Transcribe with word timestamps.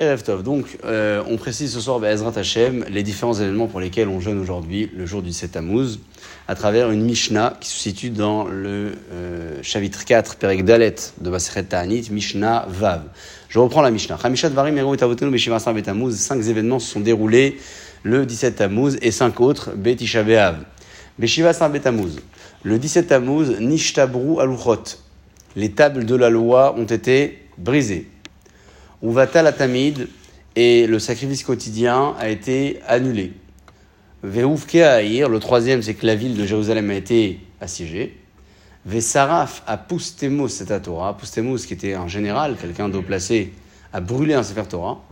Erev. 0.00 0.42
Donc, 0.42 0.78
euh, 0.84 1.22
on 1.30 1.36
précise 1.36 1.72
ce 1.72 1.80
soir, 1.80 2.04
Ezrat 2.04 2.32
Hashem, 2.36 2.84
les 2.90 3.04
différents 3.04 3.34
événements 3.34 3.68
pour 3.68 3.78
lesquels 3.78 4.08
on 4.08 4.18
jeûne 4.18 4.40
aujourd'hui, 4.40 4.90
le 4.96 5.06
jour 5.06 5.22
du 5.22 5.32
7 5.32 5.52
Tammuz, 5.52 6.00
à 6.48 6.56
travers 6.56 6.90
une 6.90 7.02
Mishnah 7.02 7.56
qui 7.60 7.68
se 7.68 7.78
situe 7.78 8.10
dans 8.10 8.44
le 8.44 8.94
euh, 9.12 9.58
chapitre 9.62 10.04
4, 10.04 10.34
Perek 10.34 10.64
Dalet 10.64 10.96
de 11.20 11.30
Baseret 11.30 11.62
Ta'anit, 11.62 12.08
Mishnah 12.10 12.66
Vav. 12.68 13.04
Je 13.48 13.60
reprends 13.60 13.82
la 13.82 13.92
Mishnah. 13.92 14.18
Hamishat 14.20 14.48
Varim 14.48 14.76
Eru 14.78 14.96
Tavotenu 14.96 15.30
Beshiva 15.30 15.58
Betamuz. 15.72 16.16
Cinq 16.16 16.44
événements 16.44 16.80
se 16.80 16.90
sont 16.90 17.00
déroulés 17.00 17.58
le 18.02 18.26
17 18.26 18.56
Tammuz 18.56 18.98
et 19.00 19.12
cinq 19.12 19.40
autres, 19.40 19.70
Betisha 19.76 20.24
Be'av. 20.24 20.56
Beshiva 21.20 21.52
Betamuz. 21.68 22.16
Le 22.64 22.80
17 22.80 23.06
Tammuz, 23.06 23.60
Nishtabru 23.60 24.40
Aluchot. 24.40 24.98
Les 25.54 25.70
tables 25.70 26.04
de 26.04 26.16
la 26.16 26.30
loi 26.30 26.74
ont 26.76 26.84
été 26.84 27.46
brisées. 27.58 28.08
Uvata 29.04 29.52
Tamid 29.52 30.08
et 30.56 30.86
le 30.86 30.98
sacrifice 30.98 31.44
quotidien 31.44 32.14
a 32.18 32.30
été 32.30 32.80
annulé. 32.86 33.34
Veoufke 34.22 34.76
Aïr, 34.76 35.28
le 35.28 35.38
troisième, 35.40 35.82
c'est 35.82 35.92
que 35.92 36.06
la 36.06 36.14
ville 36.14 36.34
de 36.34 36.46
Jérusalem 36.46 36.88
a 36.88 36.94
été 36.94 37.40
assiégée. 37.60 38.18
Vesaraf 38.86 39.62
à 39.66 39.76
Poustemos, 39.76 40.48
c'est 40.48 40.70
à 40.70 40.80
Torah. 40.80 41.18
Qui 41.20 41.74
était 41.74 41.92
un 41.92 42.08
général, 42.08 42.56
quelqu'un 42.58 42.88
d'eau 42.88 43.02
placé, 43.02 43.52
a 43.92 44.00
brûlé 44.00 44.32
un 44.32 44.42
Sefer 44.42 44.64
Torah. 44.70 45.02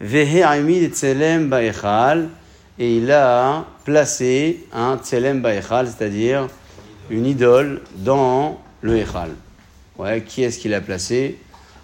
Vehe 0.00 0.88
Tselem 0.88 1.50
Baechal, 1.50 2.30
et 2.78 2.96
il 2.96 3.12
a 3.12 3.66
placé 3.84 4.64
un 4.72 4.96
Tselem 4.96 5.42
Baechal, 5.42 5.88
c'est-à-dire 5.88 6.48
une 7.10 7.26
idole 7.26 7.82
dans 7.96 8.62
le 8.80 8.96
Echal. 8.96 9.32
Qui 10.26 10.42
est-ce 10.42 10.58
qu'il 10.58 10.72
a 10.72 10.80
placé? 10.80 11.36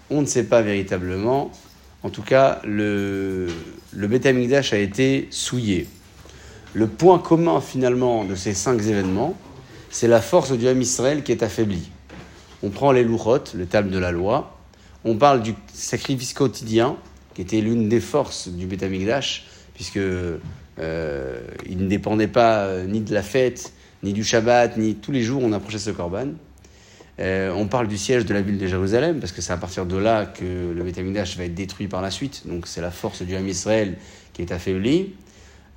On 0.09 0.21
ne 0.21 0.25
sait 0.25 0.43
pas 0.43 0.61
véritablement. 0.61 1.51
En 2.03 2.09
tout 2.09 2.21
cas, 2.21 2.61
le, 2.63 3.47
le 3.91 4.07
a 4.73 4.77
été 4.77 5.27
souillé. 5.31 5.87
Le 6.73 6.87
point 6.87 7.19
commun 7.19 7.59
finalement 7.59 8.23
de 8.23 8.35
ces 8.35 8.53
cinq 8.53 8.79
événements, 8.81 9.35
c'est 9.89 10.07
la 10.07 10.21
force 10.21 10.51
du 10.51 10.67
Ham 10.67 10.81
Israël 10.81 11.23
qui 11.23 11.31
est 11.31 11.43
affaiblie. 11.43 11.89
On 12.63 12.69
prend 12.69 12.91
les 12.91 13.03
louchotes, 13.03 13.53
le 13.55 13.65
table 13.65 13.89
de 13.89 13.97
la 13.97 14.11
loi, 14.11 14.57
on 15.05 15.15
parle 15.15 15.41
du 15.41 15.53
sacrifice 15.73 16.33
quotidien, 16.33 16.97
qui 17.33 17.41
était 17.41 17.61
l'une 17.61 17.87
des 17.87 17.99
forces 17.99 18.47
du 18.47 18.65
Beth 18.65 18.83
puisque 19.73 19.97
euh, 19.97 21.39
il 21.67 21.77
ne 21.77 21.87
dépendait 21.87 22.27
pas 22.27 22.83
ni 22.83 22.99
de 23.01 23.13
la 23.13 23.23
fête, 23.23 23.73
ni 24.03 24.13
du 24.13 24.23
Shabbat, 24.23 24.77
ni 24.77 24.95
tous 24.95 25.11
les 25.11 25.21
jours 25.21 25.43
on 25.43 25.53
approchait 25.53 25.79
ce 25.79 25.91
korban. 25.91 26.29
Euh, 27.19 27.51
on 27.55 27.67
parle 27.67 27.87
du 27.87 27.97
siège 27.97 28.25
de 28.25 28.33
la 28.33 28.41
ville 28.41 28.57
de 28.57 28.67
Jérusalem, 28.67 29.19
parce 29.19 29.31
que 29.31 29.41
c'est 29.41 29.53
à 29.53 29.57
partir 29.57 29.85
de 29.85 29.97
là 29.97 30.25
que 30.25 30.73
le 30.73 30.83
Betamigdash 30.83 31.37
va 31.37 31.45
être 31.45 31.55
détruit 31.55 31.87
par 31.87 32.01
la 32.01 32.11
suite. 32.11 32.43
Donc 32.45 32.67
c'est 32.67 32.81
la 32.81 32.91
force 32.91 33.23
du 33.23 33.35
Ham 33.35 33.47
Israël 33.47 33.97
qui 34.33 34.41
est 34.41 34.51
affaiblie. 34.51 35.13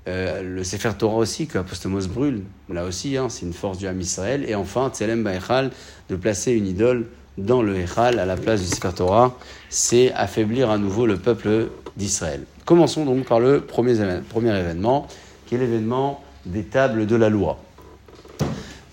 Euh, 0.09 0.43
le 0.43 0.65
Sefer 0.65 0.93
Torah 0.99 1.17
aussi, 1.17 1.47
que 1.47 1.59
Apostomos 1.59 2.09
brûle, 2.09 2.43
là 2.69 2.85
aussi, 2.85 3.17
hein, 3.17 3.29
c'est 3.29 3.47
une 3.47 3.53
force 3.53 3.79
du 3.79 3.87
Ham 3.87 4.01
Israël. 4.01 4.45
Et 4.49 4.55
enfin, 4.55 4.91
Tselem 4.91 5.23
Baechal, 5.23 5.71
de 6.09 6.17
placer 6.17 6.53
une 6.53 6.67
idole 6.67 7.07
dans 7.39 7.63
le 7.63 7.79
Echal 7.79 8.19
à 8.19 8.27
la 8.27 8.37
place 8.37 8.61
du 8.61 8.67
Sefer 8.67 8.93
Torah, 8.95 9.39
c'est 9.69 10.13
affaiblir 10.13 10.71
à 10.71 10.79
nouveau 10.79 11.07
le 11.07 11.17
peuple 11.17 11.69
d'Israël. 11.97 12.45
Commençons 12.65 13.05
donc 13.05 13.25
par 13.27 13.41
le 13.41 13.61
premier, 13.61 13.95
premier 14.29 14.59
événement, 14.59 15.07
qui 15.47 15.55
est 15.55 15.59
l'événement 15.59 16.23
des 16.45 16.65
tables 16.65 17.07
de 17.07 17.17
la 17.17 17.29
loi. 17.29 17.59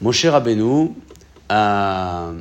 Moshe 0.01 0.25
Rabbeinu, 0.25 0.91
a 1.49 2.31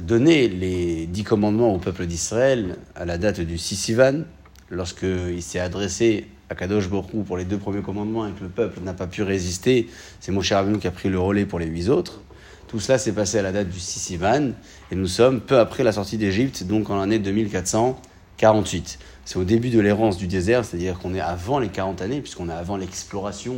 donné 0.00 0.48
les 0.48 1.06
dix 1.06 1.24
commandements 1.24 1.74
au 1.74 1.78
peuple 1.78 2.06
d'Israël 2.06 2.76
à 2.94 3.04
la 3.04 3.18
date 3.18 3.40
du 3.40 3.58
Sissivan, 3.58 4.22
lorsqu'il 4.70 5.42
s'est 5.42 5.60
adressé 5.60 6.26
à 6.48 6.54
Kadosh 6.54 6.88
Borou 6.88 7.22
pour 7.22 7.36
les 7.36 7.44
deux 7.44 7.58
premiers 7.58 7.82
commandements 7.82 8.26
et 8.26 8.32
que 8.32 8.42
le 8.42 8.48
peuple 8.48 8.80
n'a 8.80 8.94
pas 8.94 9.06
pu 9.06 9.22
résister, 9.22 9.88
c'est 10.20 10.32
Moshe 10.32 10.52
Rabbeinu 10.52 10.78
qui 10.78 10.86
a 10.86 10.90
pris 10.90 11.08
le 11.08 11.18
relais 11.18 11.44
pour 11.44 11.58
les 11.58 11.66
huit 11.66 11.88
autres. 11.88 12.20
Tout 12.66 12.80
cela 12.80 12.98
s'est 12.98 13.12
passé 13.12 13.38
à 13.38 13.42
la 13.42 13.52
date 13.52 13.68
du 13.68 13.80
Sissivan 13.80 14.52
et 14.90 14.94
nous 14.94 15.06
sommes 15.06 15.40
peu 15.40 15.58
après 15.58 15.82
la 15.82 15.92
sortie 15.92 16.18
d'Égypte, 16.18 16.64
donc 16.64 16.90
en 16.90 16.98
l'année 16.98 17.18
2448. 17.18 18.98
C'est 19.24 19.38
au 19.38 19.44
début 19.44 19.70
de 19.70 19.80
l'errance 19.80 20.16
du 20.16 20.26
désert, 20.26 20.64
c'est-à-dire 20.64 20.98
qu'on 20.98 21.14
est 21.14 21.20
avant 21.20 21.58
les 21.58 21.68
40 21.68 22.00
années, 22.02 22.20
puisqu'on 22.20 22.48
est 22.48 22.52
avant 22.52 22.76
l'exploration 22.76 23.56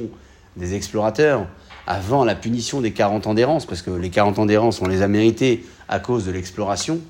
des 0.56 0.74
explorateurs 0.74 1.46
avant 1.86 2.24
la 2.24 2.34
punition 2.34 2.80
des 2.80 2.92
40 2.92 3.26
ans 3.26 3.34
d'errance, 3.34 3.66
parce 3.66 3.82
que 3.82 3.90
les 3.90 4.10
40 4.10 4.38
ans 4.38 4.46
d'errance, 4.46 4.80
on 4.80 4.86
les 4.86 5.02
a 5.02 5.08
mérités 5.08 5.64
à 5.88 5.98
cause 5.98 6.24
de 6.24 6.30
l'exploration. 6.30 7.00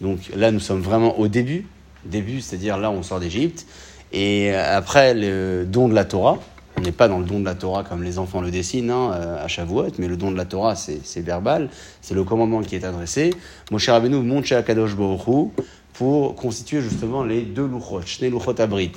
Donc 0.00 0.18
là, 0.34 0.50
nous 0.50 0.60
sommes 0.60 0.80
vraiment 0.80 1.18
au 1.18 1.28
début, 1.28 1.66
début, 2.04 2.40
c'est-à-dire 2.40 2.76
là, 2.76 2.90
on 2.90 3.02
sort 3.02 3.20
d'Égypte. 3.20 3.66
Et 4.12 4.54
après 4.54 5.14
le 5.14 5.64
don 5.64 5.88
de 5.88 5.94
la 5.94 6.04
Torah, 6.04 6.38
on 6.78 6.82
n'est 6.82 6.92
pas 6.92 7.08
dans 7.08 7.18
le 7.18 7.24
don 7.24 7.40
de 7.40 7.44
la 7.44 7.54
Torah 7.54 7.84
comme 7.84 8.02
les 8.02 8.18
enfants 8.18 8.40
le 8.40 8.50
dessinent 8.50 8.90
hein, 8.90 9.10
à 9.42 9.48
Shavuot, 9.48 9.92
mais 9.98 10.08
le 10.08 10.16
don 10.16 10.30
de 10.30 10.36
la 10.36 10.44
Torah, 10.44 10.76
c'est 10.76 11.20
verbal, 11.20 11.70
c'est 12.02 12.14
le 12.14 12.22
commandement 12.22 12.60
qui 12.60 12.76
est 12.76 12.84
adressé. 12.84 13.30
Moshe 13.70 13.88
Rabbeinu 13.88 14.16
monte 14.16 14.44
chez 14.44 14.56
Akadosh 14.56 14.94
Baruch 14.94 15.52
pour 15.94 16.34
constituer 16.34 16.82
justement 16.82 17.24
les 17.24 17.42
deux 17.42 17.66
luchot, 17.66 18.02
les 18.20 18.28
luchot 18.28 18.60
abrit. 18.60 18.92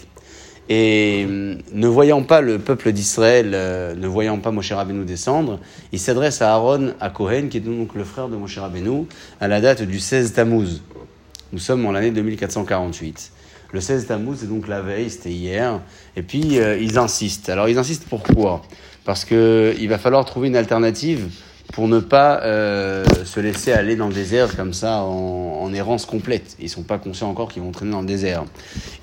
Et 0.72 1.26
euh, 1.28 1.56
ne 1.74 1.88
voyant 1.88 2.22
pas 2.22 2.42
le 2.42 2.60
peuple 2.60 2.92
d'Israël, 2.92 3.52
euh, 3.56 3.96
ne 3.96 4.08
voyant 4.08 4.38
pas 4.38 4.52
Moshe 4.52 4.72
Rabbeinu 4.72 5.04
descendre, 5.04 5.60
il 5.92 6.00
s'adresse 6.00 6.44
à 6.44 6.54
Aaron, 6.54 6.94
à 7.00 7.10
Cohen, 7.10 7.48
qui 7.50 7.58
est 7.58 7.62
donc 7.62 7.96
le 7.96 8.04
frère 8.04 8.30
de 8.30 8.36
Moshe 8.36 8.60
Rabbeinu, 8.60 9.08
à 9.42 9.48
la 9.48 9.62
date 9.62 9.82
du 9.82 10.00
16 10.00 10.34
Tammuz. 10.34 10.82
Nous 11.52 11.60
sommes 11.60 11.84
en 11.88 11.92
l'année 11.92 12.12
2448. 12.12 13.32
Le 13.72 13.82
16 13.82 14.06
Tammuz, 14.06 14.38
c'est 14.40 14.48
donc 14.48 14.68
la 14.68 14.82
veille, 14.82 15.10
c'était 15.10 15.32
hier. 15.32 15.82
Et 16.16 16.22
puis, 16.22 16.60
euh, 16.60 16.78
ils 16.78 17.00
insistent. 17.00 17.50
Alors, 17.50 17.68
ils 17.68 17.80
insistent 17.80 18.06
pourquoi? 18.08 18.62
Parce 19.06 19.26
qu'il 19.26 19.90
va 19.90 19.98
falloir 19.98 20.24
trouver 20.26 20.50
une 20.50 20.56
alternative 20.56 21.30
pour 21.74 21.88
ne 21.88 22.00
pas 22.00 22.42
euh, 22.44 23.06
se 23.26 23.40
laisser 23.40 23.72
aller 23.72 23.96
dans 23.96 24.08
le 24.08 24.14
désert 24.14 24.56
comme 24.56 24.74
ça 24.74 25.02
en, 25.04 25.72
errance 25.74 26.08
complète. 26.08 26.56
Ils 26.60 26.68
sont 26.68 26.82
pas 26.82 26.98
conscients 26.98 27.30
encore 27.30 27.50
qu'ils 27.50 27.62
vont 27.62 27.72
traîner 27.72 27.92
dans 27.92 28.02
le 28.02 28.08
désert. 28.08 28.44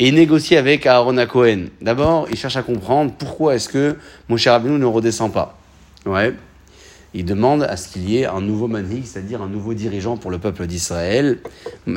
Et 0.01 0.09
il 0.09 0.15
négocie 0.17 0.57
avec 0.57 0.85
Aaron 0.85 1.17
à 1.17 1.27
Cohen. 1.27 1.67
D'abord, 1.81 2.27
il 2.29 2.37
cherche 2.37 2.57
à 2.57 2.63
comprendre 2.63 3.13
pourquoi 3.17 3.55
est-ce 3.55 3.69
que 3.69 3.97
mon 4.29 4.37
cher 4.37 4.53
Abenou 4.55 4.79
ne 4.79 4.85
redescend 4.85 5.33
pas. 5.33 5.57
Ouais. 6.05 6.35
Il 7.19 7.25
demande 7.25 7.63
à 7.63 7.79
ce 7.79 7.89
qu'il 7.89 8.11
y 8.11 8.19
ait 8.19 8.27
un 8.27 8.43
nouveau 8.43 8.69
manhig, 8.69 9.07
c'est-à-dire 9.07 9.41
un 9.41 9.49
nouveau 9.49 9.73
dirigeant 9.73 10.19
pour 10.19 10.31
le 10.31 10.37
peuple 10.37 10.67
d'Israël. 10.67 11.39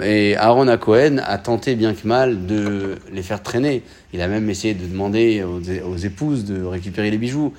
Et 0.01 0.37
Aaron 0.37 0.69
à 0.69 0.77
Cohen 0.77 1.17
a 1.21 1.37
tenté 1.37 1.75
bien 1.75 1.93
que 1.93 2.07
mal 2.07 2.45
de 2.45 2.95
les 3.11 3.21
faire 3.21 3.43
traîner. 3.43 3.83
Il 4.13 4.21
a 4.21 4.29
même 4.29 4.49
essayé 4.49 4.73
de 4.73 4.85
demander 4.85 5.43
aux 5.43 5.97
épouses 5.97 6.45
de 6.45 6.63
récupérer 6.63 7.11
les 7.11 7.17
bijoux 7.17 7.51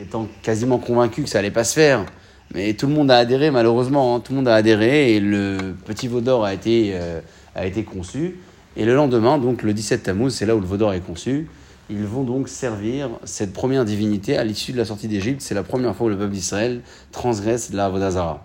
étant 0.00 0.26
quasiment 0.42 0.78
convaincu 0.78 1.22
que 1.22 1.28
ça 1.28 1.38
allait 1.38 1.50
pas 1.50 1.64
se 1.64 1.74
faire. 1.74 2.06
Mais 2.54 2.72
tout 2.72 2.86
le 2.86 2.94
monde 2.94 3.10
a 3.10 3.18
adhéré, 3.18 3.50
malheureusement, 3.50 4.16
hein. 4.16 4.20
tout 4.20 4.32
le 4.32 4.36
monde 4.36 4.48
a 4.48 4.54
adhéré 4.54 5.14
et 5.14 5.20
le 5.20 5.74
petit 5.84 6.08
Vaudor 6.08 6.46
a 6.46 6.54
été, 6.54 6.92
euh, 6.94 7.20
a 7.54 7.66
été 7.66 7.82
conçu. 7.82 8.36
Et 8.78 8.86
le 8.86 8.94
lendemain, 8.94 9.36
donc 9.36 9.62
le 9.62 9.74
17 9.74 10.04
Tammuz, 10.04 10.30
c'est 10.30 10.46
là 10.46 10.56
où 10.56 10.60
le 10.60 10.66
Vaudor 10.66 10.94
est 10.94 11.00
conçu. 11.00 11.46
Ils 11.90 12.04
vont 12.04 12.22
donc 12.22 12.48
servir 12.48 13.10
cette 13.24 13.52
première 13.52 13.84
divinité 13.84 14.36
à 14.36 14.44
l'issue 14.44 14.72
de 14.72 14.78
la 14.78 14.84
sortie 14.84 15.08
d'Égypte. 15.08 15.40
C'est 15.40 15.54
la 15.54 15.62
première 15.62 15.94
fois 15.94 16.06
où 16.06 16.10
le 16.10 16.16
peuple 16.16 16.32
d'Israël 16.32 16.80
transgresse 17.10 17.72
la 17.72 17.88
Vodazara. 17.88 18.44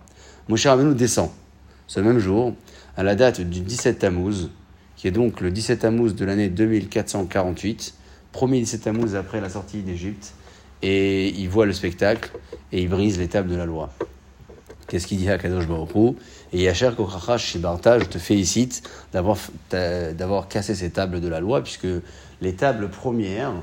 Moshe 0.49 0.65
Rabbeinu 0.65 0.95
descend 0.95 1.29
ce 1.87 1.99
même 2.01 2.19
jour, 2.19 2.53
à 2.97 3.03
la 3.03 3.15
date 3.15 3.39
du 3.41 3.61
17 3.61 3.99
Tammuz, 3.99 4.49
qui 4.97 5.07
est 5.07 5.11
donc 5.11 5.39
le 5.39 5.51
17 5.51 5.79
Tammuz 5.79 6.13
de 6.13 6.25
l'année 6.25 6.49
2448, 6.49 7.93
premier 8.33 8.59
17 8.59 8.81
Tammuz 8.81 9.15
après 9.15 9.39
la 9.39 9.49
sortie 9.49 9.81
d'Égypte 9.81 10.33
et 10.81 11.29
il 11.29 11.49
voit 11.49 11.65
le 11.65 11.73
spectacle 11.73 12.31
et 12.71 12.81
il 12.81 12.89
brise 12.89 13.19
tables 13.29 13.49
de 13.49 13.55
la 13.55 13.65
loi. 13.65 13.89
Qu'est-ce 14.87 15.07
qu'il 15.07 15.17
dit 15.17 15.29
à 15.29 15.37
Kadosh 15.37 15.67
Baruch 15.67 16.15
Et 16.53 16.61
Yacher 16.61 16.91
Kokracha 16.95 17.37
Shibarta, 17.37 17.99
je 17.99 18.05
te 18.05 18.17
félicite 18.17 18.83
d'avoir 19.11 20.47
cassé 20.47 20.75
ces 20.75 20.91
tables 20.91 21.19
de 21.19 21.28
la 21.28 21.41
loi, 21.41 21.61
puisque 21.61 21.87
les 22.41 22.53
tables 22.53 22.89
premières 22.89 23.53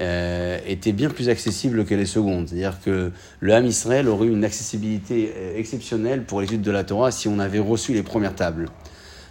euh, 0.00 0.58
étaient 0.66 0.92
bien 0.92 1.10
plus 1.10 1.28
accessibles 1.28 1.84
que 1.84 1.94
les 1.94 2.06
secondes. 2.06 2.48
C'est-à-dire 2.48 2.78
que 2.82 3.12
le 3.40 3.54
Ham 3.54 3.66
Israël 3.66 4.08
aurait 4.08 4.28
eu 4.28 4.32
une 4.32 4.44
accessibilité 4.44 5.32
euh, 5.36 5.58
exceptionnelle 5.58 6.22
pour 6.22 6.40
l'étude 6.40 6.62
de 6.62 6.70
la 6.70 6.84
Torah 6.84 7.10
si 7.10 7.28
on 7.28 7.38
avait 7.38 7.58
reçu 7.58 7.92
les 7.92 8.02
premières 8.02 8.34
tables. 8.34 8.68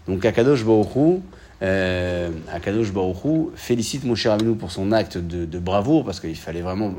Donc 0.08 0.26
Akadosh 0.26 0.64
Baruch 0.64 1.22
euh, 1.62 2.30
Akadosh 2.54 2.94
Baruchou 2.94 3.52
félicite 3.56 4.04
Moshe 4.04 4.28
Rabbeinu 4.28 4.56
pour 4.56 4.72
son 4.72 4.92
acte 4.92 5.18
de, 5.18 5.60
bravoure, 5.60 6.06
parce 6.06 6.20
qu'il 6.20 6.36
fallait 6.36 6.62
vraiment 6.62 6.94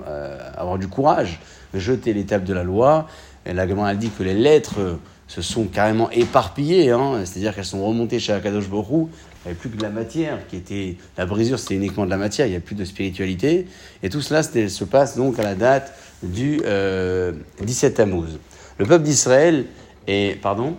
avoir 0.57 0.77
du 0.77 0.89
courage, 0.89 1.41
jeter 1.73 2.13
l'étape 2.13 2.45
de 2.45 2.53
la 2.53 2.65
loi. 2.65 3.07
Et 3.47 3.55
la 3.55 3.65
elle 3.65 3.99
dit 3.99 4.11
que 4.11 4.23
les 4.23 4.35
lettres 4.35 4.99
se 5.31 5.43
sont 5.43 5.67
carrément 5.67 6.11
éparpillées, 6.11 6.91
hein, 6.91 7.21
c'est-à-dire 7.25 7.55
qu'elles 7.55 7.65
sont 7.65 7.87
remontées 7.87 8.19
chez 8.19 8.33
Akadosh 8.33 8.69
Baruchou. 8.69 9.09
Il 9.13 9.47
n'y 9.47 9.51
avait 9.53 9.55
plus 9.55 9.71
que 9.71 9.77
de 9.77 9.83
la 9.83 9.91
matière, 9.91 10.45
qui 10.49 10.57
était 10.57 10.97
la 11.17 11.25
brisure, 11.25 11.61
c'était 11.61 11.77
uniquement 11.77 12.05
de 12.05 12.11
la 12.11 12.17
matière, 12.17 12.49
il 12.49 12.51
n'y 12.51 12.57
a 12.57 12.61
plus 12.61 12.75
de 12.75 12.85
spiritualité. 12.85 13.69
Et 14.03 14.09
tout 14.09 14.23
cela 14.23 14.43
se 14.43 14.85
passe 14.85 15.17
donc 15.17 15.39
à 15.39 15.45
la 15.45 15.55
date 15.55 15.95
du 16.25 16.61
euh, 16.65 17.31
17 17.63 17.95
Tammuz. 17.95 18.41
Le 18.79 18.87
peuple 18.87 19.05
d'Israël 19.05 19.67
est, 20.09 20.41
pardon? 20.43 20.75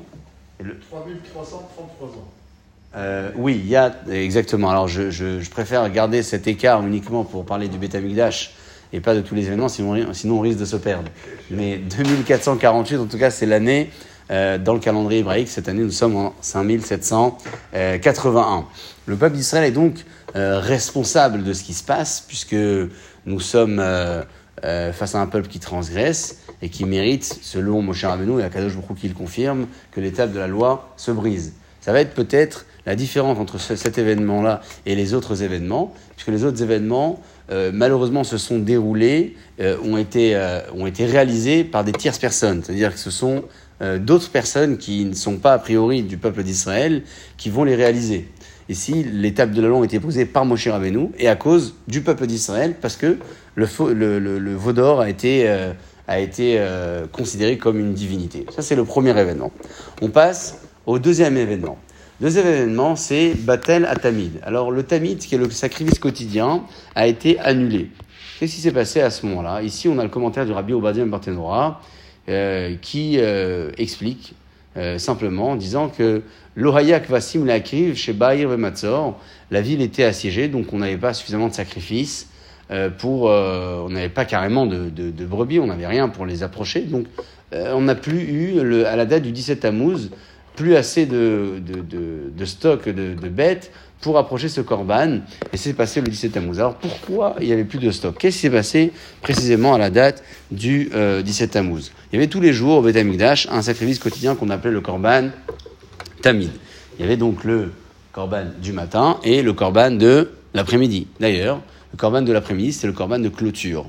Le... 0.60 0.78
3333 0.82 2.08
ans. 2.10 2.12
Euh, 2.98 3.32
oui, 3.38 3.58
il 3.64 3.70
y 3.70 3.78
a 3.78 3.96
exactement. 4.12 4.70
Alors 4.70 4.90
je, 4.90 5.12
je, 5.12 5.40
je, 5.40 5.50
préfère 5.50 5.90
garder 5.90 6.24
cet 6.24 6.46
écart 6.48 6.86
uniquement 6.86 7.24
pour 7.24 7.46
parler 7.46 7.70
du 7.70 7.78
Beth 7.78 7.96
Amikdash 7.96 8.54
et 8.92 9.00
pas 9.00 9.16
de 9.16 9.22
tous 9.22 9.34
les 9.34 9.46
événements, 9.46 9.70
sinon, 9.70 10.14
sinon 10.14 10.40
on 10.40 10.42
risque 10.42 10.60
de 10.60 10.66
se 10.66 10.76
perdre. 10.76 11.10
Mais 11.50 11.78
2448, 11.78 12.98
en 12.98 13.06
tout 13.06 13.18
cas, 13.18 13.32
c'est 13.32 13.46
l'année 13.46 13.90
euh, 14.32 14.58
dans 14.58 14.74
le 14.74 14.80
calendrier 14.80 15.20
hébraïque. 15.20 15.50
Cette 15.50 15.68
année, 15.68 15.84
nous 15.84 15.92
sommes 15.92 16.16
en 16.16 16.34
5781. 16.42 18.66
Le 19.06 19.16
peuple 19.16 19.36
d'Israël 19.36 19.66
est 19.66 19.72
donc 19.72 20.06
euh, 20.36 20.60
responsable 20.60 21.44
de 21.44 21.54
ce 21.54 21.64
qui 21.64 21.74
se 21.74 21.84
passe, 21.84 22.24
puisque 22.26 22.56
nous 23.26 23.40
sommes 23.40 23.80
euh, 23.80 24.24
face 24.94 25.16
à 25.16 25.20
un 25.20 25.28
peuple 25.28 25.50
qui 25.50 25.60
transgresse 25.60 26.38
et 26.62 26.70
qui 26.70 26.86
mérite, 26.86 27.40
selon 27.42 27.82
Moshe 27.82 28.06
Rabbeinu 28.06 28.40
et 28.40 28.44
Akadosh 28.44 28.76
Baruch 28.76 29.00
qui 29.00 29.10
le 29.10 29.16
confirme, 29.16 29.68
que 29.92 30.00
l'étape 30.00 30.32
de 30.32 30.40
la 30.40 30.48
loi 30.48 30.94
se 30.96 31.12
brise. 31.12 31.54
Ça 31.82 31.92
va 31.92 32.00
être 32.00 32.14
peut-être 32.14 32.66
la 32.86 32.96
différence 32.96 33.38
entre 33.38 33.60
cet 33.60 33.98
événement-là 33.98 34.62
et 34.86 34.96
les 34.96 35.14
autres 35.14 35.44
événements, 35.44 35.94
puisque 36.16 36.30
les 36.30 36.44
autres 36.44 36.62
événements, 36.62 37.22
euh, 37.52 37.72
malheureusement, 37.74 38.24
se 38.24 38.38
sont 38.38 38.60
déroulés, 38.60 39.36
euh, 39.60 39.78
ont, 39.84 39.98
été, 39.98 40.36
euh, 40.36 40.62
ont 40.76 40.88
été 40.88 41.06
réalisés 41.06 41.64
par 41.64 41.84
des 41.84 41.92
tierces 41.92 42.20
personnes. 42.20 42.64
C'est-à-dire 42.64 42.94
que 42.94 43.00
ce 43.00 43.12
sont 43.12 43.44
d'autres 44.00 44.30
personnes 44.30 44.78
qui 44.78 45.06
ne 45.06 45.14
sont 45.14 45.38
pas 45.38 45.54
a 45.54 45.60
priori 45.60 46.04
du 46.04 46.18
peuple 46.18 46.44
d'Israël 46.44 47.04
qui 47.38 47.50
vont 47.50 47.64
les 47.64 47.76
réaliser. 47.76 48.28
Ici, 48.70 49.04
l'étape 49.04 49.52
de 49.52 49.62
la 49.62 49.76
a 49.76 49.84
été 49.84 50.00
posée 50.00 50.26
par 50.26 50.46
Moshe 50.46 50.68
Rabbeinu 50.68 51.10
et 51.18 51.28
à 51.28 51.36
cause 51.36 51.76
du 51.88 52.02
peuple 52.02 52.28
d'Israël, 52.28 52.76
parce 52.80 52.96
que 52.96 53.18
le, 53.56 53.68
le, 54.20 54.56
veau 54.56 54.72
d'or 54.72 55.02
a 55.02 55.10
été, 55.10 55.50
a 56.08 56.20
été 56.20 56.64
considéré 57.12 57.58
comme 57.58 57.80
une 57.80 57.94
divinité. 57.94 58.46
Ça, 58.56 58.62
c'est 58.62 58.76
le 58.76 58.86
premier 58.86 59.18
événement. 59.20 59.52
On 60.02 60.10
passe 60.10 60.62
au 60.86 61.00
deuxième 61.00 61.38
événement. 61.38 61.78
Deuxième 62.22 62.46
événement, 62.46 62.96
c'est 62.96 63.34
Batel 63.34 63.84
à 63.86 63.96
Tamid. 63.96 64.40
Alors, 64.44 64.70
le 64.70 64.84
Tamid, 64.84 65.18
qui 65.18 65.34
est 65.34 65.40
le 65.40 65.50
sacrifice 65.50 65.98
quotidien, 65.98 66.64
a 66.94 67.08
été 67.08 67.40
annulé. 67.40 67.90
Qu'est-ce 68.40 68.56
qui 68.56 68.62
s'est 68.62 68.72
passé 68.72 69.02
à 69.02 69.10
ce 69.10 69.26
moment-là? 69.26 69.64
Ici, 69.64 69.88
on 69.88 69.98
a 69.98 70.04
le 70.04 70.10
commentaire 70.10 70.46
du 70.46 70.52
Rabbi 70.52 70.74
Obadiah 70.74 71.04
Barthénora 71.06 71.82
euh, 72.30 72.76
qui 72.80 73.16
euh, 73.18 73.72
explique 73.80 74.36
euh, 74.78 75.00
simplement 75.00 75.50
en 75.50 75.56
disant 75.56 75.90
que 75.90 76.22
l'Ohayak 76.56 77.10
Vasim 77.10 77.46
Lakiv 77.46 77.96
chez 77.96 78.14
Bahir 78.14 78.56
Matzor, 78.60 79.20
la 79.50 79.62
ville 79.62 79.82
était 79.82 80.04
assiégée, 80.04 80.48
donc 80.48 80.72
on 80.72 80.78
n'avait 80.78 80.98
pas 80.98 81.14
suffisamment 81.14 81.48
de 81.48 81.54
sacrifices 81.54 82.28
on 82.70 83.90
n'avait 83.90 84.08
pas 84.08 84.24
carrément 84.24 84.66
de, 84.66 85.26
brebis, 85.26 85.60
on 85.60 85.68
n'avait 85.68 85.88
rien 85.88 86.08
pour 86.08 86.26
les 86.26 86.42
approcher, 86.42 86.82
donc 86.82 87.06
on 87.52 87.82
n'a 87.82 87.96
plus 87.96 88.22
eu, 88.22 88.62
le, 88.64 88.88
à 88.88 88.96
la 88.96 89.06
date 89.06 89.24
du 89.24 89.34
17 89.34 89.60
Tammuz, 89.60 90.10
plus 90.56 90.78
assez 90.78 91.06
de, 91.06 91.60
de 91.60 92.46
stock 92.46 92.88
de, 92.88 93.28
bêtes 93.28 93.74
pour 94.02 94.18
approcher 94.18 94.50
ce 94.50 94.62
corban. 94.62 95.20
Et 95.54 95.58
c'est 95.58 95.74
passé 95.74 96.02
le 96.02 96.08
17 96.08 96.34
Tammuz. 96.34 96.60
Alors 96.60 96.76
pourquoi 96.76 97.36
il 97.40 97.48
n'y 97.48 97.54
avait 97.54 97.64
plus 97.64 97.80
de 97.80 97.92
stock? 97.92 98.18
Qu'est-ce 98.18 98.36
qui 98.36 98.42
s'est 98.42 98.50
passé 98.50 98.92
précisément 99.22 99.74
à 99.74 99.78
la 99.78 99.90
date 99.90 100.24
du 100.52 100.86
17 100.86 100.94
euh, 100.96 101.48
Tammuz 101.48 101.92
Il 102.12 102.16
y 102.16 102.18
avait 102.18 102.28
tous 102.28 102.42
les 102.42 102.52
jours 102.52 102.80
au 102.80 102.82
Beth 102.82 102.96
Amikdash 102.96 103.48
un 103.50 103.62
sacrifice 103.62 104.00
quotidien 104.00 104.36
qu'on 104.36 104.50
appelait 104.50 104.72
le 104.72 104.82
corban 104.82 105.30
tamid. 106.22 106.52
Il 106.98 107.02
y 107.02 107.06
avait 107.06 107.18
donc 107.18 107.44
le 107.44 107.72
corban 108.12 108.46
du 108.62 108.74
matin 108.74 109.18
et 109.24 109.42
le 109.42 109.54
corban 109.54 109.92
de 109.92 110.32
l'après-midi. 110.54 111.08
D'ailleurs, 111.20 111.62
le 111.94 111.98
corban 111.98 112.22
de 112.22 112.32
l'après-midi, 112.32 112.74
c'est 112.74 112.88
le 112.88 112.94
corban 112.94 113.20
de 113.20 113.30
clôture. 113.30 113.86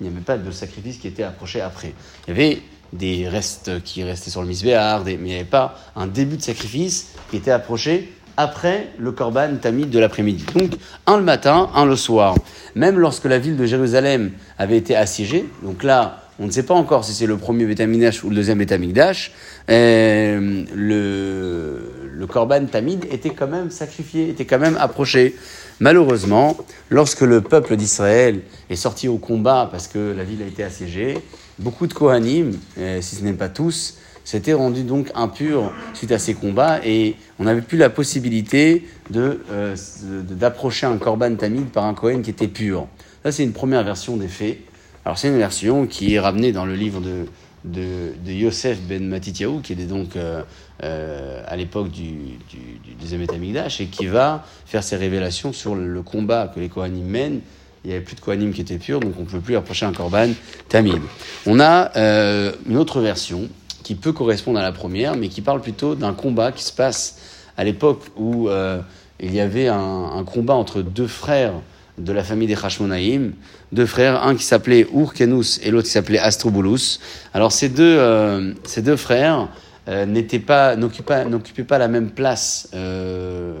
Il 0.00 0.06
n'y 0.06 0.12
avait 0.12 0.24
pas 0.24 0.36
de 0.36 0.50
sacrifice 0.50 0.98
qui 0.98 1.08
était 1.08 1.22
approché 1.22 1.60
après. 1.60 1.92
Il 2.26 2.30
y 2.30 2.36
avait 2.36 2.62
des 2.92 3.28
restes 3.28 3.82
qui 3.82 4.02
restaient 4.04 4.30
sur 4.30 4.42
le 4.42 4.48
misbéar, 4.48 5.04
mais 5.04 5.14
il 5.14 5.22
n'y 5.22 5.34
avait 5.34 5.44
pas 5.44 5.78
un 5.96 6.06
début 6.06 6.36
de 6.36 6.42
sacrifice 6.42 7.14
qui 7.30 7.36
était 7.36 7.50
approché 7.50 8.12
après 8.36 8.88
le 8.98 9.12
korban 9.12 9.56
tamid 9.60 9.90
de 9.90 9.98
l'après-midi. 9.98 10.44
Donc, 10.54 10.72
un 11.06 11.16
le 11.16 11.22
matin, 11.22 11.70
un 11.74 11.84
le 11.84 11.96
soir. 11.96 12.34
Même 12.74 12.98
lorsque 12.98 13.24
la 13.24 13.38
ville 13.38 13.56
de 13.56 13.66
Jérusalem 13.66 14.32
avait 14.58 14.76
été 14.76 14.94
assiégée, 14.96 15.46
donc 15.62 15.82
là, 15.82 16.22
on 16.38 16.46
ne 16.46 16.50
sait 16.50 16.64
pas 16.64 16.74
encore 16.74 17.04
si 17.04 17.14
c'est 17.14 17.26
le 17.26 17.38
premier 17.38 17.64
Betamigdash 17.64 18.22
ou 18.22 18.28
le 18.28 18.36
deuxième 18.36 18.58
Betamigdash, 18.58 19.32
euh, 19.70 20.64
le, 20.74 21.92
le 22.12 22.26
korban 22.26 22.66
tamid 22.66 23.06
était 23.10 23.30
quand 23.30 23.46
même 23.46 23.70
sacrifié, 23.70 24.28
était 24.28 24.44
quand 24.44 24.58
même 24.58 24.76
approché. 24.78 25.34
Malheureusement, 25.80 26.56
lorsque 26.90 27.22
le 27.22 27.40
peuple 27.40 27.76
d'Israël 27.76 28.40
est 28.68 28.76
sorti 28.76 29.08
au 29.08 29.16
combat 29.18 29.68
parce 29.70 29.88
que 29.88 30.14
la 30.16 30.24
ville 30.24 30.42
a 30.42 30.46
été 30.46 30.62
assiégée, 30.62 31.18
beaucoup 31.58 31.86
de 31.86 31.94
Kohanim, 31.94 32.52
euh, 32.78 33.00
si 33.00 33.16
ce 33.16 33.22
n'est 33.22 33.32
pas 33.32 33.48
tous, 33.48 33.96
s'étaient 34.26 34.52
rendus 34.52 34.82
donc 34.82 35.10
impurs 35.14 35.72
suite 35.94 36.10
à 36.12 36.18
ces 36.18 36.34
combats 36.34 36.80
et 36.84 37.14
on 37.38 37.44
n'avait 37.44 37.62
plus 37.62 37.78
la 37.78 37.88
possibilité 37.88 38.84
euh, 39.14 39.76
d'approcher 40.28 40.86
un 40.86 40.98
korban 40.98 41.36
tamid 41.36 41.66
par 41.66 41.84
un 41.84 41.94
Kohen 41.94 42.22
qui 42.22 42.30
était 42.30 42.48
pur. 42.48 42.88
Ça, 43.22 43.30
c'est 43.32 43.44
une 43.44 43.52
première 43.52 43.84
version 43.84 44.16
des 44.16 44.28
faits. 44.28 44.58
Alors, 45.04 45.16
c'est 45.16 45.28
une 45.28 45.38
version 45.38 45.86
qui 45.86 46.14
est 46.14 46.20
ramenée 46.20 46.50
dans 46.50 46.66
le 46.66 46.74
livre 46.74 47.00
de, 47.00 47.26
de, 47.64 48.32
Yosef 48.32 48.80
ben 48.82 49.06
Matityahu, 49.06 49.60
qui 49.62 49.72
était 49.72 49.84
donc 49.84 50.16
euh, 50.16 50.42
à 51.46 51.56
l'époque 51.56 51.90
du, 51.92 52.10
du, 52.50 52.80
du, 52.84 53.80
et 53.80 53.86
qui 53.86 54.06
va 54.06 54.44
faire 54.66 54.82
ses 54.82 54.96
révélations 54.96 55.52
sur 55.52 55.76
le 55.76 56.02
combat 56.02 56.50
que 56.52 56.58
les 56.58 56.68
Kohanim 56.68 57.06
mènent 57.06 57.40
il 57.84 57.90
n'y 57.90 57.94
avait 57.94 58.04
plus 58.04 58.16
de 58.16 58.20
Kohanim 58.20 58.52
qui 58.52 58.62
étaient 58.62 58.78
purs, 58.78 58.98
donc 58.98 59.14
on 59.16 59.22
ne 59.22 59.26
peut 59.26 59.38
plus 59.38 59.54
approcher 59.54 59.86
un 59.86 59.92
Korban 59.92 60.30
Tamid. 60.68 61.00
On 61.46 61.60
a 61.60 61.96
euh, 61.96 62.52
une 62.68 62.78
autre 62.78 63.00
version 63.00 63.48
qui 63.86 63.94
peut 63.94 64.10
correspondre 64.10 64.58
à 64.58 64.62
la 64.62 64.72
première, 64.72 65.14
mais 65.14 65.28
qui 65.28 65.42
parle 65.42 65.60
plutôt 65.60 65.94
d'un 65.94 66.12
combat 66.12 66.50
qui 66.50 66.64
se 66.64 66.72
passe 66.72 67.20
à 67.56 67.62
l'époque 67.62 68.02
où 68.16 68.48
euh, 68.48 68.80
il 69.20 69.32
y 69.32 69.38
avait 69.38 69.68
un, 69.68 70.24
combat 70.26 70.54
entre 70.54 70.82
deux 70.82 71.06
frères 71.06 71.52
de 71.96 72.12
la 72.12 72.24
famille 72.24 72.48
des 72.48 72.56
Hashmonaïm, 72.60 73.34
deux 73.70 73.86
frères, 73.86 74.24
un 74.26 74.34
qui 74.34 74.42
s'appelait 74.42 74.88
Urkenus 74.92 75.60
et 75.62 75.70
l'autre 75.70 75.86
qui 75.86 75.92
s'appelait 75.92 76.18
Astrobulus. 76.18 76.98
Alors 77.32 77.52
ces 77.52 77.68
deux, 77.68 77.96
euh, 77.96 78.54
ces 78.64 78.82
deux 78.82 78.96
frères 78.96 79.50
n'étaient 79.86 80.40
pas, 80.40 80.74
n'occupaient 80.74 81.62
pas, 81.62 81.78
la 81.78 81.86
même 81.86 82.10
place 82.10 82.68
euh, 82.74 83.54